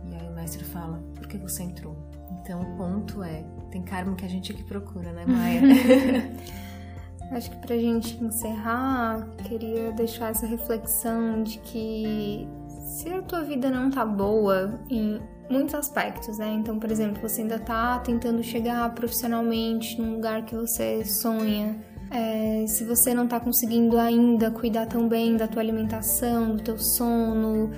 E 0.10 0.16
aí 0.16 0.28
o 0.28 0.34
mestre 0.34 0.64
fala: 0.64 1.02
por 1.16 1.28
que 1.28 1.38
você 1.38 1.64
entrou? 1.64 1.98
Então 2.42 2.62
o 2.62 2.78
ponto 2.78 3.24
é: 3.24 3.44
tem 3.72 3.82
karma 3.82 4.16
que 4.16 4.26
a 4.26 4.30
gente 4.30 4.52
é 4.52 4.56
que 4.56 4.64
procura, 4.64 5.12
né, 5.12 5.26
Maia? 5.26 5.62
Acho 7.32 7.52
que 7.52 7.58
pra 7.58 7.78
gente 7.78 8.22
encerrar, 8.24 9.28
queria 9.48 9.92
deixar 9.92 10.32
essa 10.32 10.48
reflexão 10.48 11.44
de 11.44 11.60
que 11.60 12.48
se 12.84 13.08
a 13.10 13.22
tua 13.22 13.44
vida 13.44 13.70
não 13.70 13.92
tá 13.92 14.04
boa 14.04 14.80
em 14.90 15.22
muitos 15.50 15.74
aspectos, 15.76 16.38
né? 16.38 16.52
Então, 16.54 16.80
por 16.80 16.92
exemplo, 16.92 17.22
você 17.22 17.42
ainda 17.42 17.60
tá 17.60 18.00
tentando 18.00 18.44
chegar 18.44 18.94
profissionalmente 18.94 20.00
num 20.00 20.16
lugar 20.16 20.46
que 20.46 20.56
você 20.56 21.04
sonha. 21.04 21.78
É, 22.12 22.66
se 22.68 22.84
você 22.84 23.14
não 23.14 23.28
tá 23.28 23.40
conseguindo 23.40 23.98
ainda 23.98 24.50
cuidar 24.50 24.86
tão 24.86 25.08
bem 25.08 25.38
da 25.38 25.48
tua 25.48 25.62
alimentação, 25.62 26.56
do 26.56 26.64
teu 26.64 26.78
sono, 26.78 27.72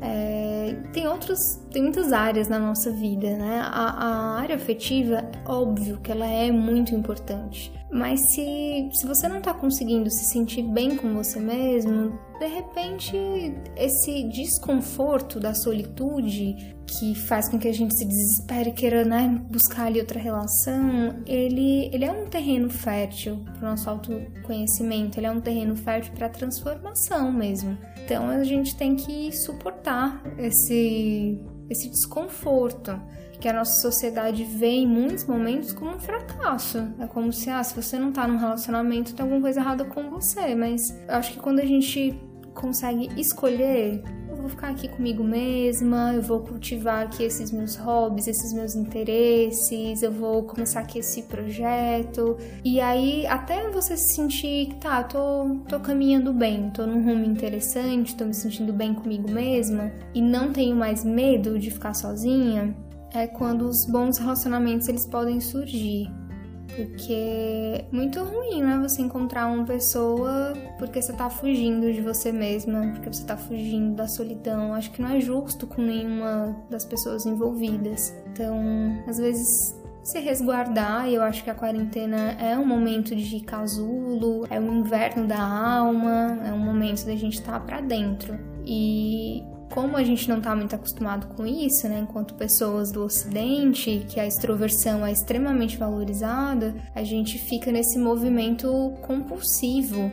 é, 0.00 0.76
tem 0.92 1.06
outros, 1.06 1.60
tem 1.70 1.82
muitas 1.82 2.12
áreas 2.12 2.48
na 2.48 2.58
nossa 2.58 2.90
vida, 2.90 3.36
né? 3.36 3.60
A, 3.64 3.90
a 3.90 4.40
área 4.40 4.56
afetiva, 4.56 5.30
óbvio 5.46 5.98
que 6.00 6.10
ela 6.10 6.26
é 6.26 6.50
muito 6.50 6.94
importante. 6.94 7.72
Mas 7.90 8.20
se, 8.32 8.88
se 8.92 9.06
você 9.06 9.28
não 9.28 9.38
está 9.38 9.54
conseguindo 9.54 10.10
se 10.10 10.24
sentir 10.24 10.62
bem 10.62 10.96
com 10.96 11.14
você 11.14 11.38
mesmo, 11.38 12.18
de 12.40 12.46
repente 12.46 13.16
esse 13.76 14.24
desconforto 14.24 15.38
da 15.38 15.54
solitude 15.54 16.74
que 16.86 17.14
faz 17.14 17.48
com 17.48 17.58
que 17.58 17.68
a 17.68 17.72
gente 17.72 17.96
se 17.96 18.04
desespere 18.04 18.72
queira 18.72 19.04
né, 19.04 19.40
buscar 19.48 19.86
ali 19.86 20.00
outra 20.00 20.18
relação, 20.18 21.22
ele, 21.24 21.88
ele 21.92 22.04
é 22.04 22.10
um 22.10 22.26
terreno 22.26 22.68
fértil 22.68 23.44
para 23.54 23.66
o 23.66 23.70
nosso 23.70 23.88
autoconhecimento, 23.88 25.18
ele 25.18 25.26
é 25.26 25.30
um 25.30 25.40
terreno 25.40 25.76
fértil 25.76 26.12
para 26.14 26.28
transformação 26.28 27.32
mesmo. 27.32 27.78
Então 28.04 28.28
a 28.28 28.44
gente 28.44 28.76
tem 28.76 28.94
que 28.94 29.32
suportar 29.32 30.22
esse, 30.38 31.40
esse 31.70 31.88
desconforto 31.88 33.00
que 33.40 33.48
a 33.48 33.52
nossa 33.52 33.80
sociedade 33.80 34.44
vê 34.44 34.68
em 34.68 34.86
muitos 34.86 35.26
momentos 35.26 35.72
como 35.72 35.90
um 35.92 35.98
fracasso. 35.98 36.78
É 36.98 37.06
como 37.06 37.32
se, 37.32 37.50
ah, 37.50 37.62
se 37.62 37.74
você 37.74 37.98
não 37.98 38.12
tá 38.12 38.26
num 38.26 38.36
relacionamento, 38.36 39.14
tem 39.14 39.22
alguma 39.22 39.40
coisa 39.40 39.60
errada 39.60 39.84
com 39.84 40.10
você. 40.10 40.54
Mas 40.54 40.80
eu 41.08 41.14
acho 41.14 41.32
que 41.32 41.40
quando 41.40 41.60
a 41.60 41.64
gente 41.64 42.18
consegue 42.54 43.08
escolher, 43.20 44.02
vou 44.44 44.50
ficar 44.50 44.68
aqui 44.68 44.88
comigo 44.88 45.24
mesma, 45.24 46.12
eu 46.14 46.20
vou 46.20 46.40
cultivar 46.40 47.04
aqui 47.04 47.22
esses 47.22 47.50
meus 47.50 47.76
hobbies, 47.76 48.28
esses 48.28 48.52
meus 48.52 48.74
interesses, 48.74 50.02
eu 50.02 50.12
vou 50.12 50.42
começar 50.42 50.80
aqui 50.80 50.98
esse 50.98 51.22
projeto. 51.22 52.36
E 52.62 52.78
aí, 52.78 53.26
até 53.26 53.70
você 53.70 53.96
se 53.96 54.14
sentir 54.14 54.66
que 54.66 54.76
tá, 54.76 55.02
tô, 55.02 55.60
tô 55.66 55.80
caminhando 55.80 56.32
bem, 56.32 56.70
tô 56.70 56.86
num 56.86 57.02
rumo 57.02 57.24
interessante, 57.24 58.14
tô 58.14 58.26
me 58.26 58.34
sentindo 58.34 58.72
bem 58.72 58.92
comigo 58.92 59.30
mesma 59.30 59.90
e 60.14 60.20
não 60.20 60.52
tenho 60.52 60.76
mais 60.76 61.04
medo 61.04 61.58
de 61.58 61.70
ficar 61.70 61.94
sozinha, 61.94 62.76
é 63.14 63.26
quando 63.26 63.62
os 63.62 63.86
bons 63.86 64.18
relacionamentos 64.18 64.88
eles 64.88 65.06
podem 65.06 65.40
surgir. 65.40 66.10
Porque 66.74 67.12
é 67.12 67.84
muito 67.92 68.22
ruim, 68.22 68.62
né? 68.62 68.78
Você 68.82 69.02
encontrar 69.02 69.46
uma 69.46 69.64
pessoa 69.64 70.52
porque 70.78 71.00
você 71.00 71.12
tá 71.12 71.30
fugindo 71.30 71.92
de 71.92 72.00
você 72.00 72.32
mesma, 72.32 72.92
porque 72.92 73.12
você 73.12 73.24
tá 73.24 73.36
fugindo 73.36 73.94
da 73.94 74.08
solidão. 74.08 74.74
Acho 74.74 74.90
que 74.90 75.00
não 75.00 75.10
é 75.10 75.20
justo 75.20 75.66
com 75.66 75.82
nenhuma 75.82 76.56
das 76.70 76.84
pessoas 76.84 77.26
envolvidas. 77.26 78.14
Então, 78.32 78.58
às 79.06 79.18
vezes 79.18 79.74
se 80.02 80.20
resguardar, 80.20 81.08
eu 81.08 81.22
acho 81.22 81.42
que 81.42 81.48
a 81.48 81.54
quarentena 81.54 82.32
é 82.32 82.58
um 82.58 82.66
momento 82.66 83.16
de 83.16 83.40
casulo, 83.40 84.46
é 84.50 84.60
um 84.60 84.80
inverno 84.80 85.26
da 85.26 85.40
alma, 85.40 86.38
é 86.44 86.52
um 86.52 86.58
momento 86.58 87.06
da 87.06 87.16
gente 87.16 87.38
estar 87.38 87.52
tá 87.52 87.60
para 87.60 87.80
dentro. 87.80 88.38
E 88.66 89.42
como 89.72 89.96
a 89.96 90.04
gente 90.04 90.28
não 90.28 90.38
está 90.38 90.54
muito 90.54 90.74
acostumado 90.74 91.28
com 91.34 91.46
isso, 91.46 91.88
né, 91.88 92.00
enquanto 92.00 92.34
pessoas 92.34 92.90
do 92.90 93.04
Ocidente, 93.04 94.06
que 94.08 94.20
a 94.20 94.26
extroversão 94.26 95.04
é 95.04 95.12
extremamente 95.12 95.76
valorizada, 95.76 96.74
a 96.94 97.02
gente 97.02 97.38
fica 97.38 97.72
nesse 97.72 97.98
movimento 97.98 98.92
compulsivo 99.02 100.10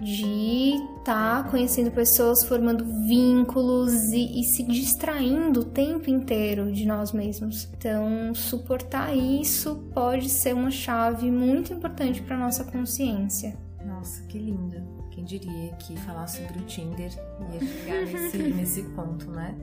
de 0.00 0.74
estar 0.98 1.42
tá 1.42 1.50
conhecendo 1.50 1.90
pessoas, 1.90 2.44
formando 2.44 2.84
vínculos 3.06 3.92
e, 4.12 4.40
e, 4.40 4.44
se 4.44 4.62
distraindo 4.62 5.60
o 5.60 5.64
tempo 5.64 6.08
inteiro 6.08 6.72
de 6.72 6.86
nós 6.86 7.12
mesmos. 7.12 7.68
Então, 7.76 8.32
suportar 8.34 9.16
isso 9.16 9.76
pode 9.92 10.28
ser 10.28 10.54
uma 10.54 10.70
chave 10.70 11.30
muito 11.30 11.72
importante 11.72 12.22
para 12.22 12.36
nossa 12.36 12.64
consciência. 12.64 13.56
Nossa, 13.84 14.22
que 14.26 14.38
linda. 14.38 14.97
Diria 15.28 15.72
que 15.74 15.94
falar 15.94 16.26
sobre 16.26 16.58
o 16.58 16.64
Tinder 16.64 17.12
ia 17.52 17.60
chegar 17.60 18.06
nesse, 18.06 18.38
nesse 18.48 18.82
ponto, 18.94 19.30
né? 19.30 19.54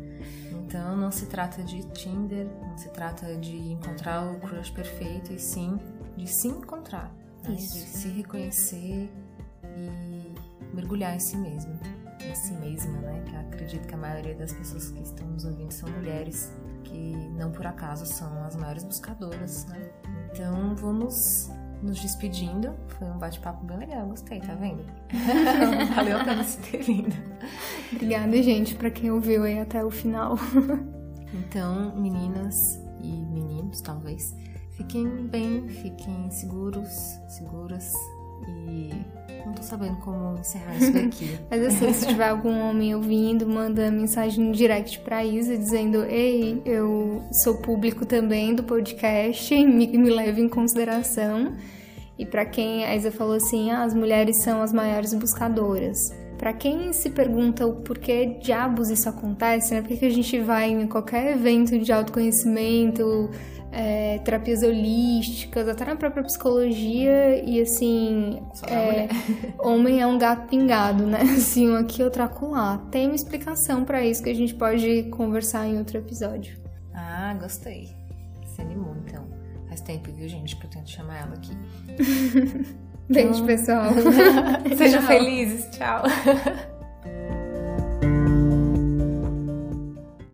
Então 0.52 0.96
não 0.96 1.12
se 1.12 1.26
trata 1.26 1.64
de 1.64 1.82
Tinder, 1.88 2.46
não 2.62 2.78
se 2.78 2.88
trata 2.90 3.36
de 3.36 3.58
encontrar 3.72 4.32
o 4.32 4.40
crush 4.42 4.70
perfeito, 4.70 5.34
e 5.34 5.40
sim 5.40 5.80
de 6.16 6.28
se 6.28 6.50
encontrar, 6.50 7.12
né? 7.44 7.56
de 7.56 7.64
se 7.64 8.10
reconhecer 8.10 9.12
e 9.64 10.36
mergulhar 10.72 11.16
em 11.16 11.20
si 11.20 11.36
mesmo, 11.36 11.80
em 12.22 12.36
si 12.36 12.54
mesma, 12.54 13.00
né? 13.00 13.24
Que 13.26 13.36
acredito 13.36 13.88
que 13.88 13.94
a 13.96 13.98
maioria 13.98 14.36
das 14.36 14.54
pessoas 14.54 14.92
que 14.92 15.02
estão 15.02 15.26
nos 15.26 15.46
ouvindo 15.46 15.72
são 15.72 15.90
mulheres 15.90 16.52
que 16.84 17.16
não 17.36 17.52
por 17.52 17.66
acaso 17.66 18.06
são 18.06 18.44
as 18.44 18.56
maiores 18.56 18.84
buscadoras, 18.84 19.66
né? 19.66 19.90
Então 20.32 20.76
vamos 20.76 21.50
nos 21.86 22.00
despedindo. 22.02 22.74
Foi 22.88 23.08
um 23.08 23.18
bate-papo 23.18 23.66
bem 23.66 23.78
legal, 23.78 24.08
gostei, 24.08 24.40
tá 24.42 24.56
vendo? 24.56 24.84
Valeu 25.96 26.18
a 26.18 26.24
pena 26.24 26.44
se 26.44 26.58
ter 26.60 26.84
vindo. 26.84 27.16
Obrigada, 27.94 28.42
gente, 28.42 28.76
para 28.76 28.90
quem 28.90 29.12
ouviu 29.12 29.44
aí 29.44 29.60
até 29.60 29.84
o 29.84 29.92
final. 29.92 30.38
então, 31.34 31.96
meninas 31.96 32.80
e 33.02 33.12
meninos, 33.12 33.82
talvez, 33.82 34.36
fiquem 34.72 35.28
bem, 35.28 35.68
fiquem 35.70 36.30
seguros, 36.32 37.20
seguras 37.28 37.94
e 38.48 38.92
não 39.46 39.54
tô 39.54 39.62
sabendo 39.62 39.98
como 39.98 40.38
encerrar 40.40 40.76
isso 40.76 40.92
daqui. 40.92 41.40
Mas 41.50 41.62
assim, 41.68 41.94
se 41.94 42.08
tiver 42.08 42.30
algum 42.30 42.60
homem 42.60 42.96
ouvindo, 42.96 43.48
manda 43.48 43.92
mensagem 43.92 44.46
no 44.46 44.54
direct 44.54 45.00
pra 45.00 45.24
Isa 45.24 45.58
dizendo: 45.58 46.04
Ei, 46.06 46.62
eu 46.66 47.24
sou 47.32 47.56
público 47.58 48.06
também 48.06 48.56
do 48.56 48.64
podcast, 48.64 49.54
me, 49.66 49.88
me 49.88 50.10
leve 50.10 50.42
em 50.42 50.50
consideração. 50.50 51.56
E 52.18 52.26
para 52.26 52.46
quem 52.46 52.86
a 52.86 52.96
Isa 52.96 53.12
falou 53.12 53.36
assim, 53.36 53.72
ah, 53.72 53.84
as 53.84 53.94
mulheres 53.94 54.38
são 54.38 54.62
as 54.62 54.72
maiores 54.72 55.14
buscadoras. 55.14 56.14
Para 56.38 56.54
quem 56.54 56.92
se 56.94 57.10
pergunta 57.10 57.66
o 57.66 57.76
porquê 57.82 58.38
diabos 58.42 58.90
isso 58.90 59.08
acontece, 59.10 59.74
né? 59.74 59.82
Por 59.82 59.98
que 59.98 60.06
a 60.06 60.10
gente 60.10 60.40
vai 60.40 60.70
em 60.70 60.88
qualquer 60.88 61.34
evento 61.34 61.78
de 61.78 61.92
autoconhecimento, 61.92 63.30
é, 63.76 64.20
terapias 64.20 64.64
holísticas, 64.64 65.68
até 65.68 65.84
na 65.84 65.98
própria 65.98 66.24
psicologia, 66.24 67.44
e 67.44 67.60
assim, 67.60 68.42
é, 68.68 69.10
homem 69.60 70.02
é 70.02 70.08
um 70.08 70.18
gato 70.18 70.48
pingado, 70.48 71.06
né? 71.06 71.22
Assim, 71.36 71.70
um 71.70 71.76
aqui, 71.76 72.02
outro 72.02 72.24
acolá. 72.24 72.78
Tem 72.90 73.08
uma 73.08 73.16
explicação 73.16 73.84
para 73.84 74.06
isso 74.06 74.24
que 74.24 74.30
a 74.30 74.34
gente 74.34 74.56
pode 74.56 75.04
conversar 75.10 75.68
em 75.68 75.78
outro 75.78 75.98
episódio. 75.98 76.58
Ah, 76.94 77.36
gostei. 77.40 77.90
Se 78.46 78.62
animou, 78.62 78.96
então. 79.06 79.28
Faz 79.68 79.82
tempo, 79.82 80.10
viu, 80.14 80.30
gente, 80.30 80.56
que 80.56 80.66
eu 80.66 80.70
tento 80.70 80.90
chamar 80.90 81.18
ela 81.18 81.34
aqui. 81.34 81.52
Beijo, 83.10 83.46
pessoal. 83.46 83.92
Sejam 84.78 85.02
felizes. 85.02 85.70
Tchau. 85.72 86.04